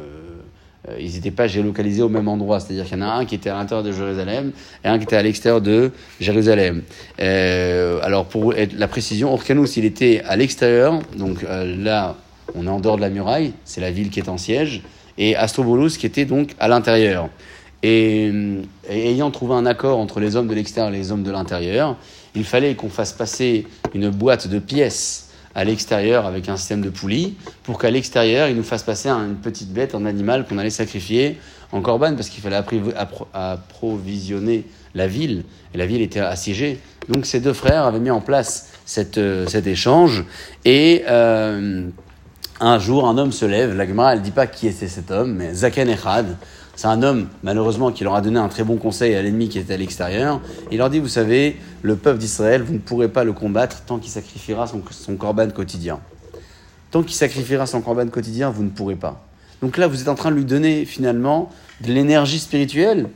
ils 0.98 1.12
n'étaient 1.12 1.30
pas 1.30 1.46
géolocalisés 1.46 2.02
au 2.02 2.08
même 2.08 2.28
endroit. 2.28 2.60
C'est-à-dire 2.60 2.84
qu'il 2.84 2.98
y 2.98 3.02
en 3.02 3.06
a 3.06 3.10
un 3.10 3.24
qui 3.24 3.34
était 3.34 3.50
à 3.50 3.54
l'intérieur 3.54 3.84
de 3.84 3.92
Jérusalem 3.92 4.52
et 4.84 4.88
un 4.88 4.98
qui 4.98 5.04
était 5.04 5.16
à 5.16 5.22
l'extérieur 5.22 5.60
de 5.60 5.90
Jérusalem. 6.20 6.82
Euh, 7.20 8.00
alors, 8.02 8.26
pour 8.26 8.52
la 8.52 8.88
précision, 8.88 9.32
Orkanous, 9.32 9.76
il 9.76 9.84
était 9.84 10.22
à 10.26 10.36
l'extérieur. 10.36 11.00
Donc 11.16 11.44
euh, 11.44 11.76
là, 11.76 12.16
on 12.54 12.66
est 12.66 12.70
en 12.70 12.80
dehors 12.80 12.96
de 12.96 13.02
la 13.02 13.10
muraille. 13.10 13.52
C'est 13.64 13.80
la 13.80 13.90
ville 13.90 14.10
qui 14.10 14.20
est 14.20 14.28
en 14.28 14.38
siège. 14.38 14.82
Et 15.18 15.34
Astrobolus, 15.34 15.96
qui 15.98 16.06
était 16.06 16.24
donc 16.24 16.50
à 16.58 16.68
l'intérieur. 16.68 17.28
Et, 17.82 18.32
ayant 18.88 19.30
trouvé 19.30 19.54
un 19.54 19.66
accord 19.66 19.98
entre 19.98 20.20
les 20.20 20.36
hommes 20.36 20.48
de 20.48 20.54
l'extérieur 20.54 20.92
et 20.92 20.96
les 20.96 21.12
hommes 21.12 21.22
de 21.22 21.30
l'intérieur, 21.30 21.96
il 22.34 22.44
fallait 22.44 22.74
qu'on 22.74 22.88
fasse 22.88 23.12
passer 23.12 23.66
une 23.94 24.10
boîte 24.10 24.48
de 24.48 24.58
pièces 24.58 25.25
à 25.56 25.64
l'extérieur 25.64 26.26
avec 26.26 26.50
un 26.50 26.58
système 26.58 26.82
de 26.82 26.90
poulies 26.90 27.34
pour 27.62 27.78
qu'à 27.78 27.90
l'extérieur, 27.90 28.48
il 28.48 28.56
nous 28.56 28.62
fasse 28.62 28.82
passer 28.82 29.08
une 29.08 29.36
petite 29.36 29.72
bête, 29.72 29.94
un 29.94 30.04
animal 30.04 30.46
qu'on 30.46 30.58
allait 30.58 30.68
sacrifier 30.68 31.38
en 31.72 31.80
corban 31.80 32.14
parce 32.14 32.28
qu'il 32.28 32.42
fallait 32.42 32.60
approvisionner 33.32 34.64
la 34.94 35.06
ville 35.06 35.44
et 35.74 35.78
la 35.78 35.86
ville 35.86 36.02
était 36.02 36.20
assiégée. 36.20 36.78
Donc 37.08 37.24
ces 37.24 37.40
deux 37.40 37.54
frères 37.54 37.84
avaient 37.84 38.00
mis 38.00 38.10
en 38.10 38.20
place 38.20 38.72
cette, 38.84 39.16
euh, 39.16 39.46
cet 39.46 39.66
échange 39.66 40.24
et 40.66 41.04
euh, 41.08 41.88
un 42.60 42.78
jour, 42.78 43.08
un 43.08 43.16
homme 43.16 43.32
se 43.32 43.46
lève. 43.46 43.74
L'Agma, 43.74 44.12
elle 44.12 44.22
dit 44.22 44.32
pas 44.32 44.46
qui 44.46 44.68
était 44.68 44.88
cet 44.88 45.10
homme, 45.10 45.34
mais 45.36 45.54
Zaken 45.54 45.88
Echad, 45.88 46.36
c'est 46.76 46.88
un 46.88 47.02
homme, 47.02 47.28
malheureusement, 47.42 47.90
qui 47.90 48.04
leur 48.04 48.14
a 48.14 48.20
donné 48.20 48.38
un 48.38 48.48
très 48.48 48.62
bon 48.62 48.76
conseil 48.76 49.14
à 49.14 49.22
l'ennemi 49.22 49.48
qui 49.48 49.58
était 49.58 49.72
à 49.72 49.76
l'extérieur. 49.78 50.42
Il 50.70 50.76
leur 50.76 50.90
dit, 50.90 50.98
vous 50.98 51.08
savez, 51.08 51.56
le 51.80 51.96
peuple 51.96 52.18
d'Israël, 52.18 52.62
vous 52.62 52.74
ne 52.74 52.78
pourrez 52.78 53.08
pas 53.08 53.24
le 53.24 53.32
combattre 53.32 53.80
tant 53.86 53.98
qu'il 53.98 54.10
sacrifiera 54.10 54.66
son, 54.66 55.16
corban 55.16 55.48
quotidien. 55.48 56.00
Tant 56.90 57.02
qu'il 57.02 57.14
sacrifiera 57.14 57.64
son 57.64 57.80
corban 57.80 58.06
quotidien, 58.08 58.50
vous 58.50 58.62
ne 58.62 58.68
pourrez 58.68 58.94
pas. 58.94 59.24
Donc 59.62 59.78
là, 59.78 59.86
vous 59.86 60.02
êtes 60.02 60.08
en 60.08 60.14
train 60.14 60.30
de 60.30 60.36
lui 60.36 60.44
donner 60.44 60.84
finalement 60.84 61.50
de 61.80 61.94
l'énergie 61.94 62.38
spirituelle 62.38 63.08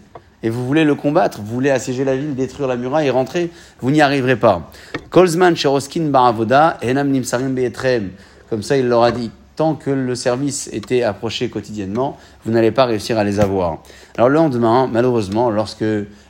et 0.43 0.49
vous 0.49 0.67
voulez 0.67 0.85
le 0.85 0.95
combattre, 0.95 1.43
vous 1.43 1.52
voulez 1.52 1.69
assiéger 1.69 2.05
la 2.05 2.17
ville, 2.17 2.35
détruire 2.35 2.67
la 2.67 2.79
muraille 2.79 3.09
et 3.09 3.11
rentrer, 3.11 3.50
vous 3.81 3.90
n'y 3.90 4.00
arriverez 4.00 4.37
pas. 4.37 4.71
Kolzman, 5.11 5.55
Cheroskin, 5.55 6.05
Baravoda, 6.09 6.79
Enam 6.83 7.11
Nimsarim 7.11 7.55
Comme 8.49 8.62
ça, 8.62 8.79
il 8.79 8.88
leur 8.88 9.02
a 9.02 9.12
dit 9.12 9.31
tant 9.61 9.75
que 9.75 9.90
le 9.90 10.14
service 10.14 10.71
était 10.73 11.02
approché 11.02 11.50
quotidiennement, 11.50 12.17
vous 12.47 12.50
n'allez 12.50 12.71
pas 12.71 12.87
réussir 12.87 13.19
à 13.19 13.25
les 13.25 13.40
avoir. 13.40 13.83
Alors 14.17 14.31
le 14.31 14.37
lendemain, 14.37 14.88
malheureusement, 14.90 15.50
lorsque 15.50 15.85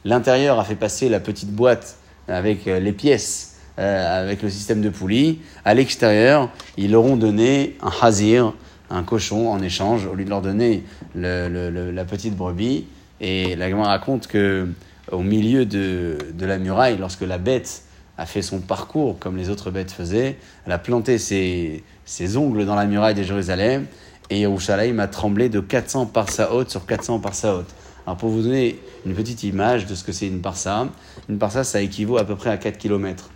l'intérieur 0.04 0.58
a 0.58 0.64
fait 0.64 0.74
passer 0.74 1.08
la 1.08 1.20
petite 1.20 1.52
boîte 1.52 1.96
avec 2.26 2.66
euh, 2.66 2.80
les 2.80 2.90
pièces, 2.90 3.54
euh, 3.78 4.20
avec 4.20 4.42
le 4.42 4.50
système 4.50 4.80
de 4.80 4.88
poulie, 4.88 5.38
à 5.64 5.74
l'extérieur, 5.74 6.50
ils 6.76 6.90
leur 6.90 7.04
ont 7.04 7.16
donné 7.16 7.76
un 7.82 7.92
hazir, 8.04 8.52
un 8.90 9.04
cochon 9.04 9.48
en 9.48 9.62
échange, 9.62 10.06
au 10.06 10.16
lieu 10.16 10.24
de 10.24 10.30
leur 10.30 10.42
donner 10.42 10.82
la 11.14 12.04
petite 12.06 12.34
brebis. 12.36 12.86
Et 13.20 13.54
la 13.54 13.68
raconte 13.76 14.26
que 14.26 14.66
au 15.12 15.20
milieu 15.20 15.66
de, 15.66 16.18
de 16.34 16.46
la 16.46 16.58
muraille, 16.58 16.98
lorsque 16.98 17.22
la 17.22 17.38
bête 17.38 17.84
a 18.20 18.26
fait 18.26 18.42
son 18.42 18.58
parcours 18.58 19.18
comme 19.18 19.38
les 19.38 19.48
autres 19.48 19.70
bêtes 19.70 19.90
faisaient. 19.90 20.36
Elle 20.66 20.72
a 20.72 20.78
planté 20.78 21.16
ses, 21.16 21.82
ses 22.10 22.36
ongles 22.36 22.66
dans 22.66 22.74
la 22.74 22.86
muraille 22.86 23.14
de 23.14 23.22
Jérusalem 23.22 23.86
et 24.30 24.40
Yerushalayim 24.40 24.98
a 24.98 25.06
tremblé 25.06 25.48
de 25.48 25.60
400 25.60 26.06
parsaot 26.06 26.68
sur 26.68 26.84
400 26.84 27.20
parsaot. 27.20 27.62
Alors 28.04 28.16
pour 28.16 28.30
vous 28.30 28.42
donner 28.42 28.80
une 29.06 29.14
petite 29.14 29.44
image 29.44 29.86
de 29.86 29.94
ce 29.94 30.02
que 30.02 30.10
c'est 30.10 30.26
une 30.26 30.40
parsa, 30.40 30.88
une 31.28 31.38
parsa 31.38 31.62
ça 31.62 31.80
équivaut 31.80 32.18
à 32.18 32.24
peu 32.24 32.34
près 32.34 32.50
à 32.50 32.56
4 32.56 32.78
km. 32.78 33.30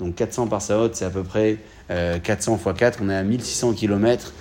Donc 0.00 0.14
400 0.14 0.46
parsaot 0.46 0.88
c'est 0.94 1.04
à 1.04 1.10
peu 1.10 1.22
près 1.22 1.58
400 1.88 2.58
x 2.64 2.78
4, 2.78 3.00
on 3.02 3.10
est 3.10 3.14
à 3.14 3.22
1600 3.22 3.74
km. 3.74 4.32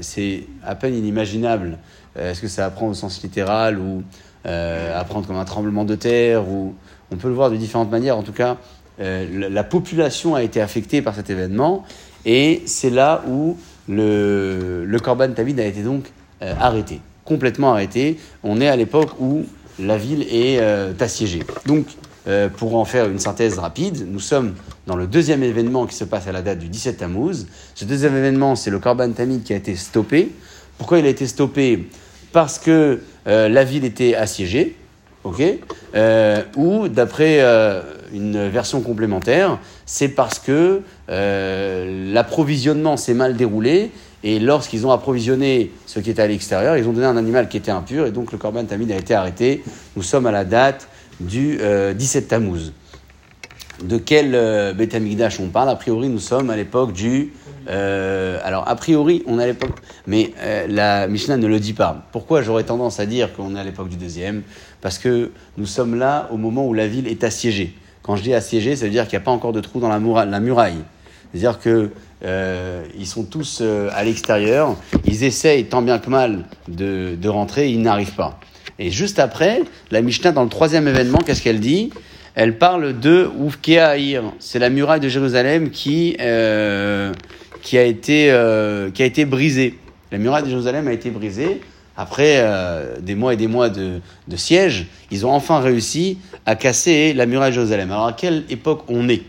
c'est 0.00 0.44
à 0.64 0.76
peine 0.76 0.94
inimaginable. 0.94 1.78
Est-ce 2.14 2.40
que 2.40 2.48
ça 2.48 2.64
apprend 2.64 2.86
au 2.86 2.94
sens 2.94 3.20
littéral 3.24 3.80
ou 3.80 4.04
euh, 4.46 4.96
apprendre 4.96 5.26
comme 5.26 5.36
un 5.36 5.44
tremblement 5.44 5.84
de 5.84 5.96
terre 5.96 6.48
ou 6.48 6.76
on 7.10 7.16
peut 7.16 7.26
le 7.26 7.34
voir 7.34 7.50
de 7.50 7.56
différentes 7.56 7.90
manières. 7.90 8.16
En 8.16 8.22
tout 8.22 8.32
cas, 8.32 8.56
euh, 9.00 9.48
la 9.50 9.64
population 9.64 10.36
a 10.36 10.44
été 10.44 10.60
affectée 10.60 11.02
par 11.02 11.16
cet 11.16 11.28
événement 11.28 11.84
et 12.24 12.62
c'est 12.66 12.90
là 12.90 13.22
où 13.28 13.56
le, 13.88 14.96
Corban 15.02 15.32
Tamid 15.32 15.58
a 15.60 15.64
été 15.64 15.82
donc 15.82 16.04
euh, 16.42 16.54
arrêté, 16.60 17.00
complètement 17.24 17.72
arrêté. 17.72 18.18
On 18.42 18.60
est 18.60 18.68
à 18.68 18.76
l'époque 18.76 19.10
où 19.20 19.44
la 19.78 19.96
ville 19.96 20.22
est 20.22 20.58
euh, 20.60 20.92
assiégée. 21.00 21.42
Donc, 21.66 21.86
pour 22.58 22.76
en 22.76 22.84
faire 22.84 23.08
une 23.08 23.18
synthèse 23.18 23.58
rapide, 23.58 24.06
nous 24.06 24.20
sommes 24.20 24.52
dans 24.86 24.96
le 24.96 25.06
deuxième 25.06 25.42
événement 25.42 25.86
qui 25.86 25.94
se 25.94 26.04
passe 26.04 26.26
à 26.26 26.32
la 26.32 26.42
date 26.42 26.58
du 26.58 26.68
17 26.68 26.98
Tammuz. 26.98 27.46
Ce 27.74 27.86
deuxième 27.86 28.14
événement, 28.14 28.54
c'est 28.54 28.68
le 28.68 28.78
Corban 28.78 29.10
Tamid 29.12 29.44
qui 29.44 29.54
a 29.54 29.56
été 29.56 29.74
stoppé. 29.76 30.32
Pourquoi 30.76 30.98
il 30.98 31.06
a 31.06 31.08
été 31.08 31.26
stoppé? 31.26 31.88
Parce 32.32 32.58
que 32.58 33.00
la 33.24 33.64
ville 33.64 33.86
était 33.86 34.14
assiégée, 34.14 34.76
euh, 35.94 36.42
Ou, 36.56 36.88
d'après 36.88 37.38
euh, 37.40 37.82
une 38.12 38.48
version 38.48 38.80
complémentaire, 38.80 39.58
c'est 39.88 40.08
parce 40.08 40.38
que 40.38 40.82
euh, 41.08 42.12
l'approvisionnement 42.12 42.98
s'est 42.98 43.14
mal 43.14 43.36
déroulé 43.36 43.90
et 44.22 44.38
lorsqu'ils 44.38 44.86
ont 44.86 44.92
approvisionné 44.92 45.72
ce 45.86 45.98
qui 45.98 46.10
était 46.10 46.20
à 46.20 46.26
l'extérieur, 46.26 46.76
ils 46.76 46.86
ont 46.86 46.92
donné 46.92 47.06
un 47.06 47.16
animal 47.16 47.48
qui 47.48 47.56
était 47.56 47.70
impur 47.70 48.04
et 48.04 48.10
donc 48.10 48.30
le 48.30 48.36
Corban 48.36 48.64
Tamid 48.64 48.92
a 48.92 48.96
été 48.96 49.14
arrêté. 49.14 49.64
Nous 49.96 50.02
sommes 50.02 50.26
à 50.26 50.32
la 50.32 50.44
date 50.44 50.88
du 51.20 51.58
17 51.96 52.28
Tammuz. 52.28 52.72
De 53.82 53.96
quel 53.96 54.34
euh, 54.34 54.74
on 55.40 55.48
parle? 55.48 55.70
A 55.70 55.76
priori, 55.76 56.08
nous 56.08 56.18
sommes 56.18 56.50
à 56.50 56.56
l'époque 56.56 56.92
du 56.92 57.32
euh, 57.68 58.38
alors, 58.44 58.66
a 58.68 58.74
priori, 58.76 59.22
on 59.26 59.38
est 59.38 59.42
à 59.42 59.46
l'époque, 59.46 59.76
mais 60.06 60.32
euh, 60.38 60.66
la 60.68 61.06
Mishnah 61.06 61.36
ne 61.36 61.46
le 61.46 61.60
dit 61.60 61.74
pas. 61.74 62.06
Pourquoi 62.12 62.42
j'aurais 62.42 62.64
tendance 62.64 62.98
à 62.98 63.06
dire 63.06 63.34
qu'on 63.34 63.54
est 63.56 63.60
à 63.60 63.64
l'époque 63.64 63.88
du 63.88 63.96
deuxième? 63.96 64.42
Parce 64.80 64.98
que 64.98 65.30
nous 65.56 65.66
sommes 65.66 65.94
là 65.94 66.28
au 66.32 66.36
moment 66.36 66.66
où 66.66 66.72
la 66.72 66.86
ville 66.86 67.06
est 67.06 67.24
assiégée. 67.24 67.74
Quand 68.02 68.16
je 68.16 68.22
dis 68.22 68.34
assiégée, 68.34 68.76
ça 68.76 68.86
veut 68.86 68.90
dire 68.90 69.06
qu'il 69.06 69.18
n'y 69.18 69.22
a 69.22 69.24
pas 69.24 69.30
encore 69.30 69.52
de 69.52 69.60
trou 69.60 69.80
dans 69.80 69.88
la, 69.88 70.40
muraille. 70.40 70.78
C'est-à-dire 71.32 71.58
qu'ils 71.60 71.90
euh, 72.24 72.84
sont 73.04 73.24
tous 73.24 73.62
à 73.92 74.02
l'extérieur, 74.04 74.76
ils 75.04 75.24
essayent 75.24 75.66
tant 75.66 75.82
bien 75.82 75.98
que 75.98 76.08
mal 76.08 76.44
de, 76.68 77.28
rentrer, 77.28 77.70
ils 77.70 77.82
n'arrivent 77.82 78.14
pas. 78.14 78.40
Et 78.78 78.90
juste 78.90 79.18
après, 79.18 79.62
la 79.90 80.02
Mishnah, 80.02 80.32
dans 80.32 80.44
le 80.44 80.48
troisième 80.48 80.88
événement, 80.88 81.18
qu'est-ce 81.18 81.42
qu'elle 81.42 81.60
dit? 81.60 81.90
Elle 82.34 82.56
parle 82.56 82.98
de 82.98 83.28
Oufkeahir. 83.38 84.22
C'est 84.38 84.60
la 84.60 84.70
muraille 84.70 85.00
de 85.00 85.08
Jérusalem 85.08 85.70
qui, 85.70 86.16
qui 87.62 87.78
a 87.78 87.82
été, 87.82 88.30
euh, 88.30 88.90
qui 88.90 89.02
a 89.02 89.06
été 89.06 89.24
brisée. 89.24 89.78
La 90.10 90.18
muraille 90.18 90.44
de 90.44 90.48
Jérusalem 90.48 90.88
a 90.88 90.92
été 90.92 91.10
brisée. 91.10 91.60
Après 92.00 92.36
euh, 92.38 93.00
des 93.00 93.16
mois 93.16 93.34
et 93.34 93.36
des 93.36 93.48
mois 93.48 93.70
de, 93.70 94.00
de, 94.28 94.36
siège, 94.36 94.86
ils 95.10 95.26
ont 95.26 95.32
enfin 95.32 95.58
réussi 95.58 96.18
à 96.46 96.54
casser 96.54 97.12
la 97.12 97.26
muraille 97.26 97.50
de 97.50 97.56
Jérusalem. 97.56 97.90
Alors 97.90 98.06
à 98.06 98.12
quelle 98.12 98.44
époque 98.50 98.84
on 98.86 99.08
est 99.08 99.22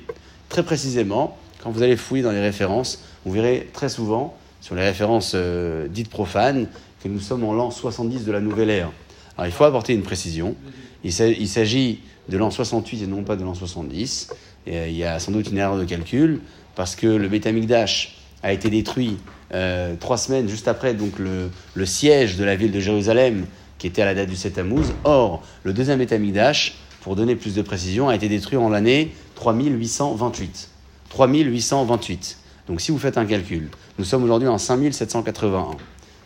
Très 0.49 0.61
précisément, 0.61 1.35
quand 1.63 1.71
vous 1.71 1.81
allez 1.81 1.97
fouiller 1.97 2.21
dans 2.21 2.31
les 2.31 2.39
références, 2.39 3.03
vous 3.25 3.31
verrez 3.31 3.67
très 3.73 3.89
souvent, 3.89 4.37
sur 4.61 4.75
les 4.75 4.83
références 4.83 5.31
euh, 5.33 5.87
dites 5.87 6.11
profanes, 6.11 6.67
que 7.03 7.07
nous 7.07 7.19
sommes 7.19 7.43
en 7.43 7.53
l'an 7.53 7.71
70 7.71 8.23
de 8.23 8.31
la 8.31 8.39
nouvelle 8.39 8.69
ère. 8.69 8.91
Alors 9.35 9.47
il 9.47 9.51
faut 9.51 9.63
apporter 9.63 9.93
une 9.95 10.03
précision. 10.03 10.55
Il 11.03 11.11
s'agit 11.11 12.01
de 12.27 12.37
l'an 12.37 12.51
68 12.51 13.01
et 13.01 13.07
non 13.07 13.23
pas 13.23 13.35
de 13.35 13.43
l'an 13.43 13.55
70. 13.55 14.29
Et, 14.67 14.89
il 14.89 14.95
y 14.95 15.03
a 15.03 15.17
sans 15.17 15.31
doute 15.31 15.49
une 15.49 15.57
erreur 15.57 15.77
de 15.77 15.85
calcul, 15.85 16.41
parce 16.75 16.95
que 16.95 17.07
le 17.07 17.27
Betamikdash 17.29 18.19
a 18.43 18.53
été 18.53 18.69
détruit 18.69 19.17
euh, 19.53 19.95
trois 19.99 20.17
semaines 20.17 20.47
juste 20.47 20.67
après 20.67 20.93
donc 20.93 21.13
le, 21.17 21.85
siège 21.85 22.37
de 22.37 22.43
la 22.43 22.55
ville 22.55 22.71
de 22.71 22.79
Jérusalem, 22.79 23.45
qui 23.77 23.87
était 23.87 24.01
à 24.01 24.05
la 24.05 24.13
date 24.13 24.29
du 24.29 24.35
7 24.35 24.53
Tammuz. 24.53 24.93
Or, 25.03 25.41
le 25.63 25.73
deuxième 25.73 25.99
Betamikdash, 25.99 26.75
pour 27.01 27.15
donner 27.15 27.35
plus 27.35 27.55
de 27.55 27.61
précision, 27.61 28.09
a 28.09 28.15
été 28.15 28.27
détruit 28.27 28.57
en 28.57 28.69
l'année 28.69 29.13
3828. 29.35 30.69
3828. 31.09 32.37
Donc 32.67 32.81
si 32.81 32.91
vous 32.91 32.99
faites 32.99 33.17
un 33.17 33.25
calcul, 33.25 33.69
nous 33.97 34.05
sommes 34.05 34.23
aujourd'hui 34.23 34.47
en 34.47 34.57
5781. 34.57 35.77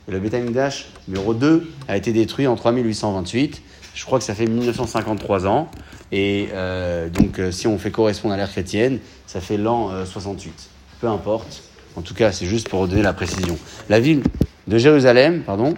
Et 0.08 0.12
le 0.12 0.20
Betamikdash 0.20 0.88
numéro 1.08 1.34
2 1.34 1.72
a 1.88 1.96
été 1.96 2.12
détruit 2.12 2.48
en 2.48 2.56
3828. 2.56 3.62
Je 3.96 4.06
crois 4.06 4.20
que 4.20 4.26
ça 4.26 4.36
fait 4.36 4.48
1953 4.48 5.48
ans. 5.48 5.70
Et 6.12 6.50
euh, 6.52 7.08
donc, 7.10 7.40
euh, 7.40 7.52
si 7.52 7.68
on 7.68 7.78
fait 7.78 7.92
correspondre 7.92 8.34
à 8.34 8.38
l'ère 8.38 8.52
chrétienne, 8.52 9.00
ça 9.28 9.40
fait 9.40 9.58
l'an 9.58 10.06
68. 10.06 10.52
Peu 11.00 11.08
importe. 11.08 11.64
En 11.96 12.02
tout 12.02 12.14
cas, 12.14 12.32
c'est 12.32 12.46
juste 12.46 12.70
pour 12.70 12.88
donner 12.88 13.04
la 13.04 13.14
précision. 13.14 13.58
La 13.90 14.00
ville 14.00 14.24
de 14.68 14.78
Jérusalem, 14.78 15.42
pardon. 15.46 15.76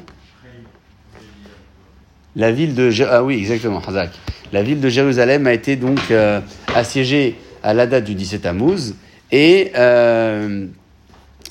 La 2.35 2.51
ville 2.51 2.75
de 2.75 2.91
ah 3.09 3.23
oui 3.23 3.37
exactement 3.37 3.81
Hazak. 3.85 4.11
La 4.51 4.61
ville 4.61 4.79
de 4.79 4.89
Jérusalem 4.89 5.47
a 5.47 5.53
été 5.53 5.75
donc 5.75 5.99
euh, 6.11 6.41
assiégée 6.73 7.37
à 7.63 7.73
la 7.73 7.87
date 7.87 8.03
du 8.03 8.13
17 8.13 8.41
Tammuz 8.41 8.93
et 9.31 9.71
euh, 9.75 10.67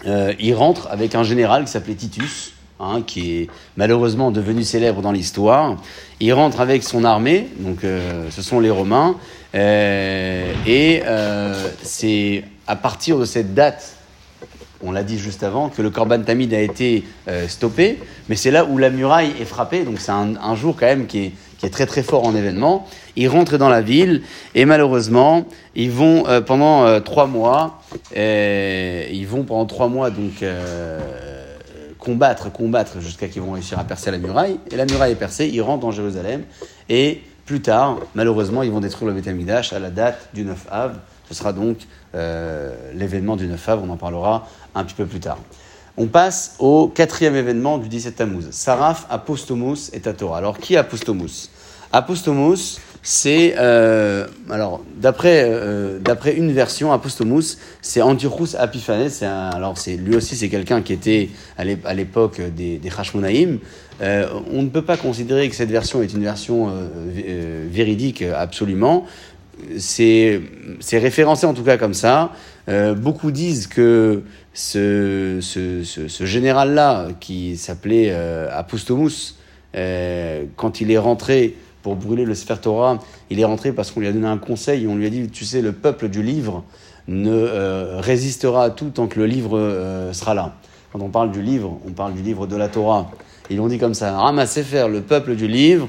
euh, 0.07 0.33
il 0.39 0.55
rentre 0.55 0.89
avec 0.91 1.15
un 1.15 1.23
général 1.23 1.65
qui 1.65 1.71
s'appelait 1.71 1.95
Titus, 1.95 2.53
hein, 2.81 3.03
qui 3.07 3.33
est 3.33 3.51
malheureusement 3.77 4.31
devenu 4.31 4.63
célèbre 4.63 5.01
dans 5.01 5.13
l'histoire. 5.13 5.77
Il 6.21 6.33
rentre 6.35 6.61
avec 6.61 6.83
son 6.83 7.05
armée, 7.05 7.49
donc 7.59 7.81
ce 8.31 8.43
sont 8.43 8.61
les 8.61 8.71
Romains, 8.71 9.17
et 9.55 11.03
c'est 11.83 12.45
à 12.67 12.77
partir 12.77 13.19
de 13.19 13.25
cette 13.25 13.55
date 13.55 13.97
on 14.85 14.93
l'a 14.93 15.03
dit 15.03 15.19
juste 15.19 15.43
avant, 15.43 15.69
que 15.69 15.83
le 15.83 15.91
Korban 15.91 16.23
Tamid 16.23 16.53
a 16.55 16.61
été 16.61 17.05
euh, 17.29 17.49
stoppé, 17.49 17.99
mais 18.29 18.37
c'est 18.37 18.51
là 18.51 18.65
où 18.65 18.79
la 18.79 18.91
muraille 18.91 19.33
est 19.41 19.45
frappée, 19.45 19.85
donc 19.85 19.99
c'est 19.99 20.13
un, 20.13 20.55
jour 20.55 20.77
quand 20.79 20.87
même 20.87 21.07
qui 21.07 21.33
est, 21.63 21.71
très 21.71 21.87
très 21.87 22.03
fort 22.03 22.27
en 22.27 22.35
événement. 22.35 22.87
Ils 23.17 23.29
rentrent 23.29 23.57
dans 23.57 23.71
la 23.71 23.81
ville 23.81 24.21
et 24.55 24.67
malheureusement, 24.67 25.47
ils 25.75 25.91
vont 25.91 26.29
euh, 26.29 26.43
pendant 26.43 26.85
euh, 26.85 27.01
trois 27.01 27.27
mois, 27.27 27.81
ils 28.15 29.27
vont 29.27 29.45
pendant 29.45 29.65
trois 29.65 29.89
mois 29.89 30.11
donc 30.11 30.45
combattre, 31.99 32.53
combattre 32.53 33.01
jusqu'à 33.01 33.29
qu'ils 33.29 33.41
vont 33.41 33.53
réussir 33.53 33.79
à 33.79 33.85
percer 33.85 34.11
la 34.11 34.19
muraille. 34.19 34.59
Et 34.71 34.77
la 34.77 34.85
muraille 34.85 35.13
est 35.13 35.17
percée, 35.17 35.49
ils 35.51 35.63
rentrent 35.63 35.81
dans 35.81 35.91
Jérusalem 35.91 36.43
et 36.91 37.23
plus 37.47 37.63
tard, 37.63 37.99
malheureusement, 38.15 38.63
ils 38.63 38.71
vont 38.71 38.81
détruire 38.81 39.11
le 39.11 39.19
Beth 39.19 39.73
à 39.73 39.79
la 39.79 39.91
date 39.91 40.29
du 40.35 40.45
9 40.45 40.67
av. 40.71 40.99
Ce 41.29 41.35
sera 41.35 41.55
donc 41.55 41.79
l'événement 42.13 43.37
du 43.37 43.47
9 43.47 43.69
av, 43.71 43.83
on 43.83 43.89
en 43.91 43.97
parlera 43.97 44.47
un 44.75 44.85
petit 44.85 44.95
peu 44.95 45.07
plus 45.07 45.21
tard. 45.21 45.39
On 45.97 46.07
passe 46.07 46.57
au 46.59 46.89
quatrième 46.89 47.37
événement 47.37 47.79
du 47.79 47.89
17 47.89 48.17
Tammuz. 48.17 48.49
Saraf, 48.51 49.07
Apostomus 49.11 49.91
et 49.93 50.01
Tatora. 50.01 50.39
Alors, 50.39 50.59
qui 50.59 50.75
est 50.75 50.77
Apostomus? 50.77 51.51
Apostomus, 51.93 52.81
c'est 53.07 53.55
euh, 53.59 54.27
alors 54.51 54.83
d'après 54.97 55.45
euh, 55.47 56.01
une 56.37 56.53
version, 56.53 56.93
Apostomus, 56.93 57.59
c'est 57.83 58.03
Antiochus 58.03 58.57
Epiphanes. 58.59 59.23
alors 59.23 59.79
c'est 59.79 59.97
lui 59.97 60.17
aussi 60.17 60.35
c'est 60.35 60.49
quelqu'un 60.49 60.83
qui 60.83 60.95
était 60.95 61.29
à 61.57 61.65
l'époque 61.95 62.41
des, 62.41 62.79
des. 62.79 62.91
Euh, 64.01 64.27
on 64.53 64.63
ne 64.63 64.69
peut 64.71 64.83
pas 64.83 64.97
considérer 64.97 65.49
que 65.51 65.55
cette 65.55 65.71
version 65.71 66.03
est 66.03 66.13
une 66.13 66.25
version 66.25 66.73
véridique 67.71 68.23
absolument. 68.23 69.05
C'est 69.79 70.41
référencé 70.91 71.47
en 71.47 71.55
tout 71.55 71.63
cas 71.63 71.77
comme 71.77 71.95
ça. 71.95 72.33
Beaucoup 72.67 73.31
disent 73.31 73.67
que 73.67 74.23
ce, 74.55 75.41
général-là, 76.21 77.09
qui 77.21 77.57
s'appelait 77.57 78.09
euh, 78.11 78.49
euh, 79.77 80.45
quand 80.57 80.81
il 80.81 80.91
est 80.91 80.99
rentré 80.99 81.57
pour 81.83 81.97
brûler 81.97 82.25
le 82.25 82.35
Sefer 82.35 82.57
Torah, 82.63 82.99
il 83.31 83.41
est 83.41 83.45
rentré 83.45 83.73
parce 83.73 83.91
qu'on 83.91 84.01
lui 84.01 84.07
a 84.07 84.13
donné 84.13 84.27
un 84.27 84.39
conseil, 84.39 84.87
on 84.87 84.97
lui 84.97 85.07
a 85.07 85.11
dit, 85.11 85.29
tu 85.29 85.45
sais, 85.45 85.61
le 85.61 85.73
peuple 85.73 86.09
du 86.09 86.23
livre 86.23 86.65
ne 87.09 87.31
euh, 87.31 88.01
résistera 88.01 88.65
à 88.65 88.71
tout 88.71 88.91
tant 88.91 89.07
que 89.07 89.19
le 89.19 89.27
livre 89.27 89.59
euh, 89.59 90.13
sera 90.13 90.35
là. 90.35 90.55
Quand 90.93 91.01
on 91.01 91.11
parle 91.11 91.33
du 91.33 91.43
livre, 91.43 91.79
on 91.87 91.91
parle 91.91 92.15
du 92.15 92.23
livre 92.23 92.47
de 92.47 92.57
la 92.57 92.69
Torah. 92.69 93.11
Ils 93.51 93.57
l'ont 93.59 93.67
dit 93.67 93.79
comme 93.79 93.95
ça, 93.95 94.17
Rama 94.17 94.47
Sefer, 94.47 94.87
le 94.89 95.03
peuple 95.03 95.35
du 95.35 95.49
livre, 95.49 95.89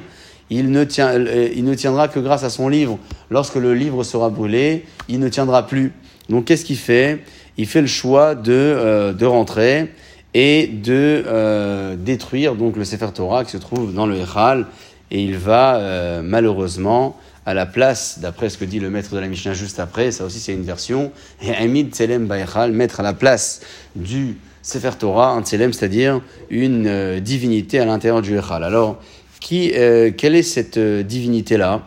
il 0.49 0.71
ne 0.71 0.83
tiendra 0.83 2.07
que 2.07 2.19
grâce 2.19 2.43
à 2.43 2.49
son 2.49 2.67
livre. 2.67 2.99
Lorsque 3.29 3.55
le 3.55 3.73
livre 3.73 4.03
sera 4.03 4.29
brûlé, 4.29 4.85
il 5.07 5.19
ne 5.19 5.29
tiendra 5.29 5.65
plus. 5.65 5.93
Donc 6.29 6.45
qu'est-ce 6.45 6.65
qu'il 6.65 6.77
fait? 6.77 7.19
Il 7.57 7.67
fait 7.67 7.81
le 7.81 7.87
choix 7.87 8.35
de, 8.35 8.51
euh, 8.51 9.13
rentrer 9.21 9.91
et 10.33 10.67
de 10.67 11.23
euh, 11.25 11.95
détruire 11.95 12.55
donc 12.55 12.75
le 12.75 12.83
Sefer 12.83 13.07
Torah 13.13 13.45
qui 13.45 13.51
se 13.51 13.57
trouve 13.57 13.93
dans 13.93 14.05
le 14.05 14.17
Echal. 14.19 14.65
Et 15.11 15.23
il 15.23 15.37
va 15.37 15.77
euh, 15.77 16.21
malheureusement 16.23 17.17
à 17.45 17.53
la 17.53 17.67
place, 17.67 18.19
d'après 18.19 18.49
ce 18.49 18.57
que 18.57 18.65
dit 18.65 18.79
le 18.79 18.89
maître 18.89 19.13
de 19.13 19.19
la 19.19 19.27
Mishnah 19.27 19.53
juste 19.53 19.79
après, 19.79 20.11
ça 20.11 20.25
aussi 20.25 20.39
c'est 20.39 20.53
une 20.53 20.63
version, 20.63 21.11
et 21.43 21.53
Amid 21.53 21.93
Tselem 21.93 22.25
Baechal, 22.25 22.71
mettre 22.71 23.01
à 23.01 23.03
la 23.03 23.13
place 23.13 23.61
du 23.95 24.37
Sefer 24.63 24.97
Torah, 24.97 25.29
un 25.29 25.43
tselem, 25.43 25.71
c'est-à-dire 25.71 26.21
une 26.49 27.19
divinité 27.19 27.79
à 27.79 27.85
l'intérieur 27.85 28.23
du 28.23 28.35
Echal. 28.35 28.63
Alors, 28.63 28.99
quelle 29.39 30.35
est 30.35 30.41
cette 30.41 30.79
divinité-là? 30.79 31.83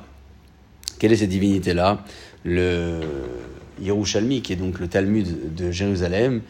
Quelle 1.00 1.12
est 1.12 1.16
cette 1.16 1.28
divinité-là? 1.28 2.04
Le 2.44 3.00
Yerushalmi, 3.82 4.42
qui 4.42 4.52
est 4.52 4.56
donc 4.56 4.80
le 4.80 4.88
Talmud 4.88 5.54
de 5.54 5.70
Jérusalem, 5.70 6.40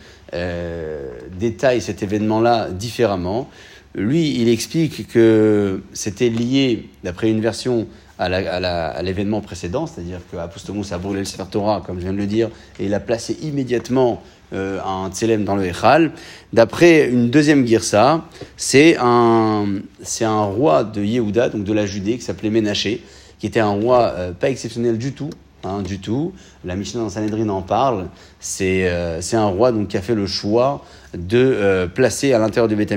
détaille 1.39 1.81
cet 1.81 2.03
événement-là 2.03 2.71
différemment. 2.71 3.49
Lui, 3.95 4.41
il 4.41 4.49
explique 4.49 5.09
que 5.09 5.83
c'était 5.93 6.29
lié, 6.29 6.89
d'après 7.05 7.31
une 7.31 7.41
version, 7.41 7.87
à 8.19 9.03
l'événement 9.03 9.41
précédent, 9.41 9.87
c'est-à-dire 9.87 10.21
qu'Apostomos 10.31 10.93
a 10.93 10.99
brûlé 10.99 11.21
le 11.21 11.25
Sefer 11.25 11.45
Torah, 11.51 11.83
comme 11.87 11.99
je 11.99 12.03
viens 12.03 12.13
de 12.13 12.19
le 12.19 12.27
dire, 12.27 12.51
et 12.81 12.87
il 12.87 12.95
a 12.95 13.01
placé 13.01 13.37
immédiatement 13.43 14.23
euh, 14.53 14.81
un 14.85 15.11
Tselem 15.11 15.45
dans 15.45 15.55
le 15.55 15.67
Echal. 15.67 16.13
D'après 16.53 17.09
une 17.09 17.31
deuxième 17.31 17.67
Girsa, 17.67 18.25
c'est 18.57 18.97
un, 18.99 19.67
c'est 20.03 20.25
un 20.25 20.43
roi 20.43 20.85
de 20.85 21.03
Yehuda, 21.03 21.51
donc 21.51 21.65
de 21.65 21.73
la 21.73 21.87
Judée, 21.87 22.17
qui 22.17 22.23
s'appelait 22.23 22.51
Ménaché, 22.51 23.03
qui 23.39 23.47
était 23.47 23.61
un 23.61 23.71
roi 23.71 24.15
euh, 24.17 24.33
pas 24.33 24.51
exceptionnel 24.51 24.99
du 24.99 25.13
tout, 25.13 25.31
hein, 25.65 25.83
du 25.83 25.99
tout. 25.99 26.33
La 26.65 26.77
Mishnah 26.77 27.01
dans 27.01 27.09
Sanhedrin 27.09 27.49
en 27.49 27.63
parle. 27.63 28.09
C'est, 28.41 28.89
euh, 28.89 29.21
c'est 29.21 29.37
un 29.37 29.47
roi 29.47 29.73
donc, 29.73 29.89
qui 29.89 29.97
a 29.97 30.03
fait 30.03 30.15
le 30.15 30.27
choix 30.27 30.85
de 31.15 31.89
placer 31.95 32.33
à 32.33 32.39
l'intérieur 32.39 32.69
du 32.69 32.77
Beth 32.77 32.93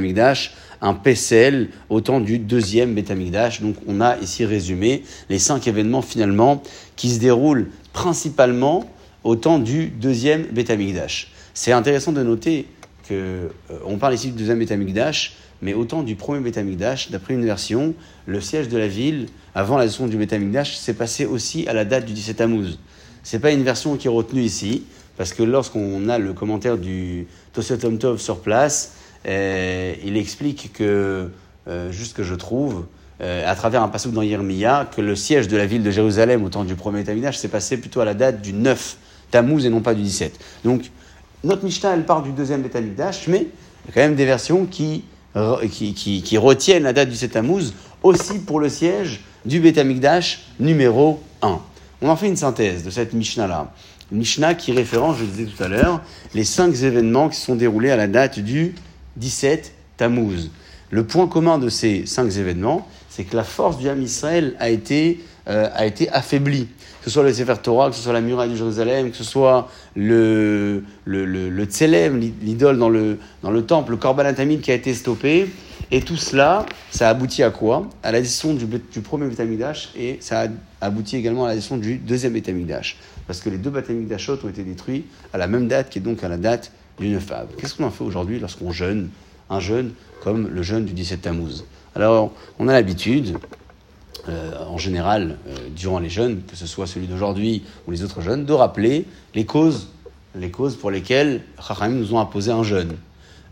un 0.81 0.93
PCL 0.95 1.69
au 1.89 2.01
temps 2.01 2.19
du 2.19 2.39
deuxième 2.39 2.95
Betamikdash. 2.95 3.61
Donc 3.61 3.75
on 3.87 4.01
a 4.01 4.17
ici 4.17 4.45
résumé 4.45 5.03
les 5.29 5.39
cinq 5.39 5.67
événements 5.67 6.01
finalement 6.01 6.61
qui 6.95 7.09
se 7.11 7.19
déroulent 7.19 7.69
principalement 7.93 8.89
au 9.23 9.35
temps 9.35 9.59
du 9.59 9.87
deuxième 9.87 10.43
Betamikdash. 10.47 11.31
C'est 11.53 11.71
intéressant 11.71 12.11
de 12.11 12.23
noter 12.23 12.65
que 13.07 13.13
euh, 13.13 13.49
on 13.85 13.97
parle 13.97 14.15
ici 14.15 14.31
du 14.31 14.37
deuxième 14.37 14.59
Betamikdash, 14.59 15.35
mais 15.61 15.73
au 15.73 15.85
temps 15.85 16.03
du 16.03 16.15
premier 16.15 16.39
Betamikdash, 16.41 17.11
d'après 17.11 17.33
une 17.33 17.45
version, 17.45 17.93
le 18.25 18.41
siège 18.41 18.67
de 18.69 18.77
la 18.77 18.87
ville, 18.87 19.27
avant 19.53 19.77
la 19.77 19.85
leçon 19.85 20.07
du 20.07 20.17
Betamikdash, 20.17 20.75
s'est 20.75 20.93
passé 20.93 21.25
aussi 21.25 21.67
à 21.67 21.73
la 21.73 21.85
date 21.85 22.05
du 22.05 22.13
17 22.13 22.37
Tammuz. 22.37 22.79
C'est 23.23 23.39
pas 23.39 23.51
une 23.51 23.63
version 23.63 23.97
qui 23.97 24.07
est 24.07 24.11
retenue 24.11 24.41
ici, 24.41 24.83
parce 25.17 25.33
que 25.33 25.43
lorsqu'on 25.43 26.09
a 26.09 26.17
le 26.17 26.33
commentaire 26.33 26.77
du 26.77 27.27
Tosot 27.53 27.77
Tov 27.77 28.19
sur 28.19 28.39
place, 28.39 28.93
euh, 29.27 29.93
il 30.03 30.17
explique 30.17 30.73
que, 30.73 31.29
euh, 31.67 31.91
juste 31.91 32.15
que 32.15 32.23
je 32.23 32.33
trouve, 32.33 32.85
euh, 33.21 33.47
à 33.47 33.55
travers 33.55 33.83
un 33.83 33.87
passage 33.87 34.13
dans 34.13 34.23
Yermia, 34.23 34.89
que 34.95 35.01
le 35.01 35.15
siège 35.15 35.47
de 35.47 35.57
la 35.57 35.67
ville 35.67 35.83
de 35.83 35.91
Jérusalem 35.91 36.43
au 36.43 36.49
temps 36.49 36.63
du 36.63 36.73
premier 36.73 37.03
Taminage 37.03 37.37
s'est 37.37 37.49
passé 37.49 37.77
plutôt 37.77 37.99
à 37.99 38.05
la 38.05 38.15
date 38.15 38.41
du 38.41 38.51
9 38.51 38.97
Tammuz 39.29 39.65
et 39.65 39.69
non 39.69 39.81
pas 39.81 39.93
du 39.93 40.01
17. 40.01 40.39
Donc, 40.63 40.89
notre 41.43 41.63
Mishnah, 41.63 41.93
elle 41.93 42.05
part 42.05 42.23
du 42.23 42.31
deuxième 42.31 42.63
Betamikdash, 42.63 43.27
mais 43.27 43.47
il 43.85 43.87
y 43.87 43.91
a 43.91 43.93
quand 43.93 44.01
même 44.01 44.15
des 44.15 44.25
versions 44.25 44.65
qui, 44.65 45.03
qui, 45.33 46.37
retiennent 46.37 46.83
la 46.83 46.93
date 46.93 47.09
du 47.09 47.15
7 47.15 47.31
Tammuz 47.31 47.73
aussi 48.03 48.39
pour 48.39 48.59
le 48.59 48.69
siège 48.69 49.21
du 49.45 49.59
Betamikdash 49.59 50.45
numéro 50.59 51.21
1. 51.41 51.59
On 52.01 52.09
en 52.09 52.15
fait 52.15 52.27
une 52.27 52.35
synthèse 52.35 52.83
de 52.83 52.89
cette 52.89 53.13
Mishnah-là. 53.13 53.71
Mishnah 54.11 54.55
qui 54.55 54.73
référence, 54.73 55.17
je 55.19 55.25
disais 55.25 55.45
tout 55.45 55.63
à 55.63 55.67
l'heure, 55.67 56.01
les 56.33 56.43
cinq 56.43 56.73
événements 56.81 57.29
qui 57.29 57.39
sont 57.39 57.55
déroulés 57.55 57.91
à 57.91 57.95
la 57.95 58.07
date 58.07 58.39
du 58.39 58.75
17 59.17 59.73
Tammuz. 59.97 60.49
Le 60.89 61.05
point 61.05 61.27
commun 61.27 61.57
de 61.57 61.69
ces 61.69 62.05
cinq 62.05 62.35
événements, 62.35 62.87
c'est 63.09 63.23
que 63.23 63.35
la 63.35 63.43
force 63.43 63.77
du 63.77 63.87
Ham 63.87 64.01
Israël 64.01 64.55
a 64.59 64.69
été, 64.69 65.23
euh, 65.47 65.69
a 65.73 65.85
été 65.85 66.09
affaiblie. 66.09 66.67
Que 67.01 67.05
ce 67.05 67.09
soit 67.09 67.23
le 67.23 67.33
Sefer 67.33 67.55
Torah, 67.61 67.89
que 67.89 67.95
ce 67.95 68.01
soit 68.03 68.13
la 68.13 68.21
muraille 68.21 68.51
de 68.51 68.55
Jérusalem, 68.55 69.09
que 69.09 69.17
ce 69.17 69.23
soit 69.23 69.69
le, 69.95 70.83
le, 71.05 71.25
le, 71.25 71.49
le 71.49 71.65
Tselem, 71.65 72.19
l'idole 72.19 72.77
dans 72.77 72.89
le, 72.89 73.17
temple, 73.65 73.91
le 73.91 73.97
Korban 73.97 74.33
qui 74.61 74.71
a 74.71 74.75
été 74.75 74.93
stoppé. 74.93 75.49
Et 75.89 76.01
tout 76.01 76.15
cela, 76.15 76.65
ça 76.91 77.07
a 77.07 77.11
abouti 77.11 77.41
à 77.41 77.49
quoi? 77.49 77.89
À 78.03 78.11
l'addition 78.11 78.53
du, 78.53 78.65
du 78.65 79.01
premier 79.01 79.27
Betamigdash 79.27 79.91
et 79.97 80.17
ça 80.21 80.43
a 80.43 80.47
abouti 80.79 81.17
également 81.17 81.45
à 81.45 81.49
l'addition 81.49 81.77
du 81.77 81.97
deuxième 81.97 82.33
Betamigdash. 82.33 82.97
Parce 83.25 83.41
que 83.41 83.49
les 83.49 83.57
deux 83.57 83.71
Betamigdashot 83.71 84.37
ont 84.43 84.49
été 84.49 84.63
détruits 84.63 85.05
à 85.33 85.37
la 85.37 85.47
même 85.47 85.67
date, 85.67 85.89
qui 85.89 85.99
est 85.99 86.01
donc 86.01 86.23
à 86.23 86.29
la 86.29 86.37
date 86.37 86.71
d'une 86.99 87.19
femme. 87.19 87.47
Qu'est-ce 87.57 87.75
qu'on 87.75 87.85
en 87.85 87.91
fait 87.91 88.03
aujourd'hui 88.03 88.39
lorsqu'on 88.39 88.71
jeûne? 88.71 89.09
Un 89.49 89.59
jeûne 89.59 89.91
comme 90.23 90.47
le 90.47 90.61
jeûne 90.61 90.85
du 90.85 90.93
17 90.93 91.23
Tammuz. 91.23 91.65
Alors, 91.95 92.31
on 92.59 92.67
a 92.67 92.73
l'habitude, 92.73 93.37
euh, 94.29 94.51
en 94.69 94.77
général, 94.77 95.37
euh, 95.47 95.55
durant 95.75 95.99
les 95.99 96.09
jeûnes, 96.09 96.41
que 96.47 96.55
ce 96.55 96.67
soit 96.67 96.85
celui 96.85 97.07
d'aujourd'hui 97.07 97.63
ou 97.87 97.91
les 97.91 98.03
autres 98.03 98.21
jeûnes, 98.21 98.45
de 98.45 98.53
rappeler 98.53 99.05
les 99.33 99.45
causes, 99.45 99.89
les 100.35 100.51
causes 100.51 100.75
pour 100.75 100.91
lesquelles 100.91 101.41
Chachamim 101.65 101.95
nous 101.95 102.13
ont 102.13 102.19
imposé 102.19 102.51
un 102.51 102.63
jeûne. 102.63 102.97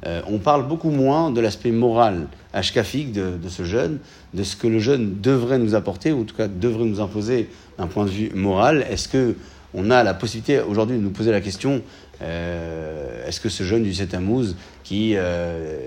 Euh, 0.06 0.22
on 0.28 0.38
parle 0.38 0.68
beaucoup 0.68 0.92
moins 0.92 1.32
de 1.32 1.42
l'aspect 1.42 1.72
moral, 1.72 2.28
ashkafique 2.54 3.12
de, 3.12 3.38
de, 3.42 3.50
ce 3.50 3.64
jeûne, 3.64 4.00
de 4.34 4.44
ce 4.44 4.56
que 4.56 4.68
le 4.68 4.80
jeûne 4.80 5.20
devrait 5.20 5.60
nous 5.60 5.76
apporter, 5.76 6.12
ou 6.12 6.22
en 6.22 6.24
tout 6.24 6.36
cas 6.36 6.48
devrait 6.48 6.86
nous 6.86 7.02
imposer 7.02 7.50
d'un 7.78 7.88
point 7.88 8.06
de 8.06 8.12
vue 8.12 8.32
moral. 8.34 8.86
Est-ce 8.90 9.08
que 9.10 9.36
on 9.74 9.92
a 9.92 10.04
la 10.04 10.14
possibilité 10.14 10.60
aujourd'hui 10.62 10.98
de 10.98 11.02
nous 11.02 11.12
poser 11.12 11.32
la 11.32 11.42
question 11.42 11.82
euh, 12.22 13.26
est-ce 13.26 13.40
que 13.40 13.50
ce 13.50 13.64
jeune 13.64 13.84
du 13.84 13.94
7 13.94 14.10
Tammuz 14.10 14.56
qui, 14.84 15.14
euh, 15.16 15.78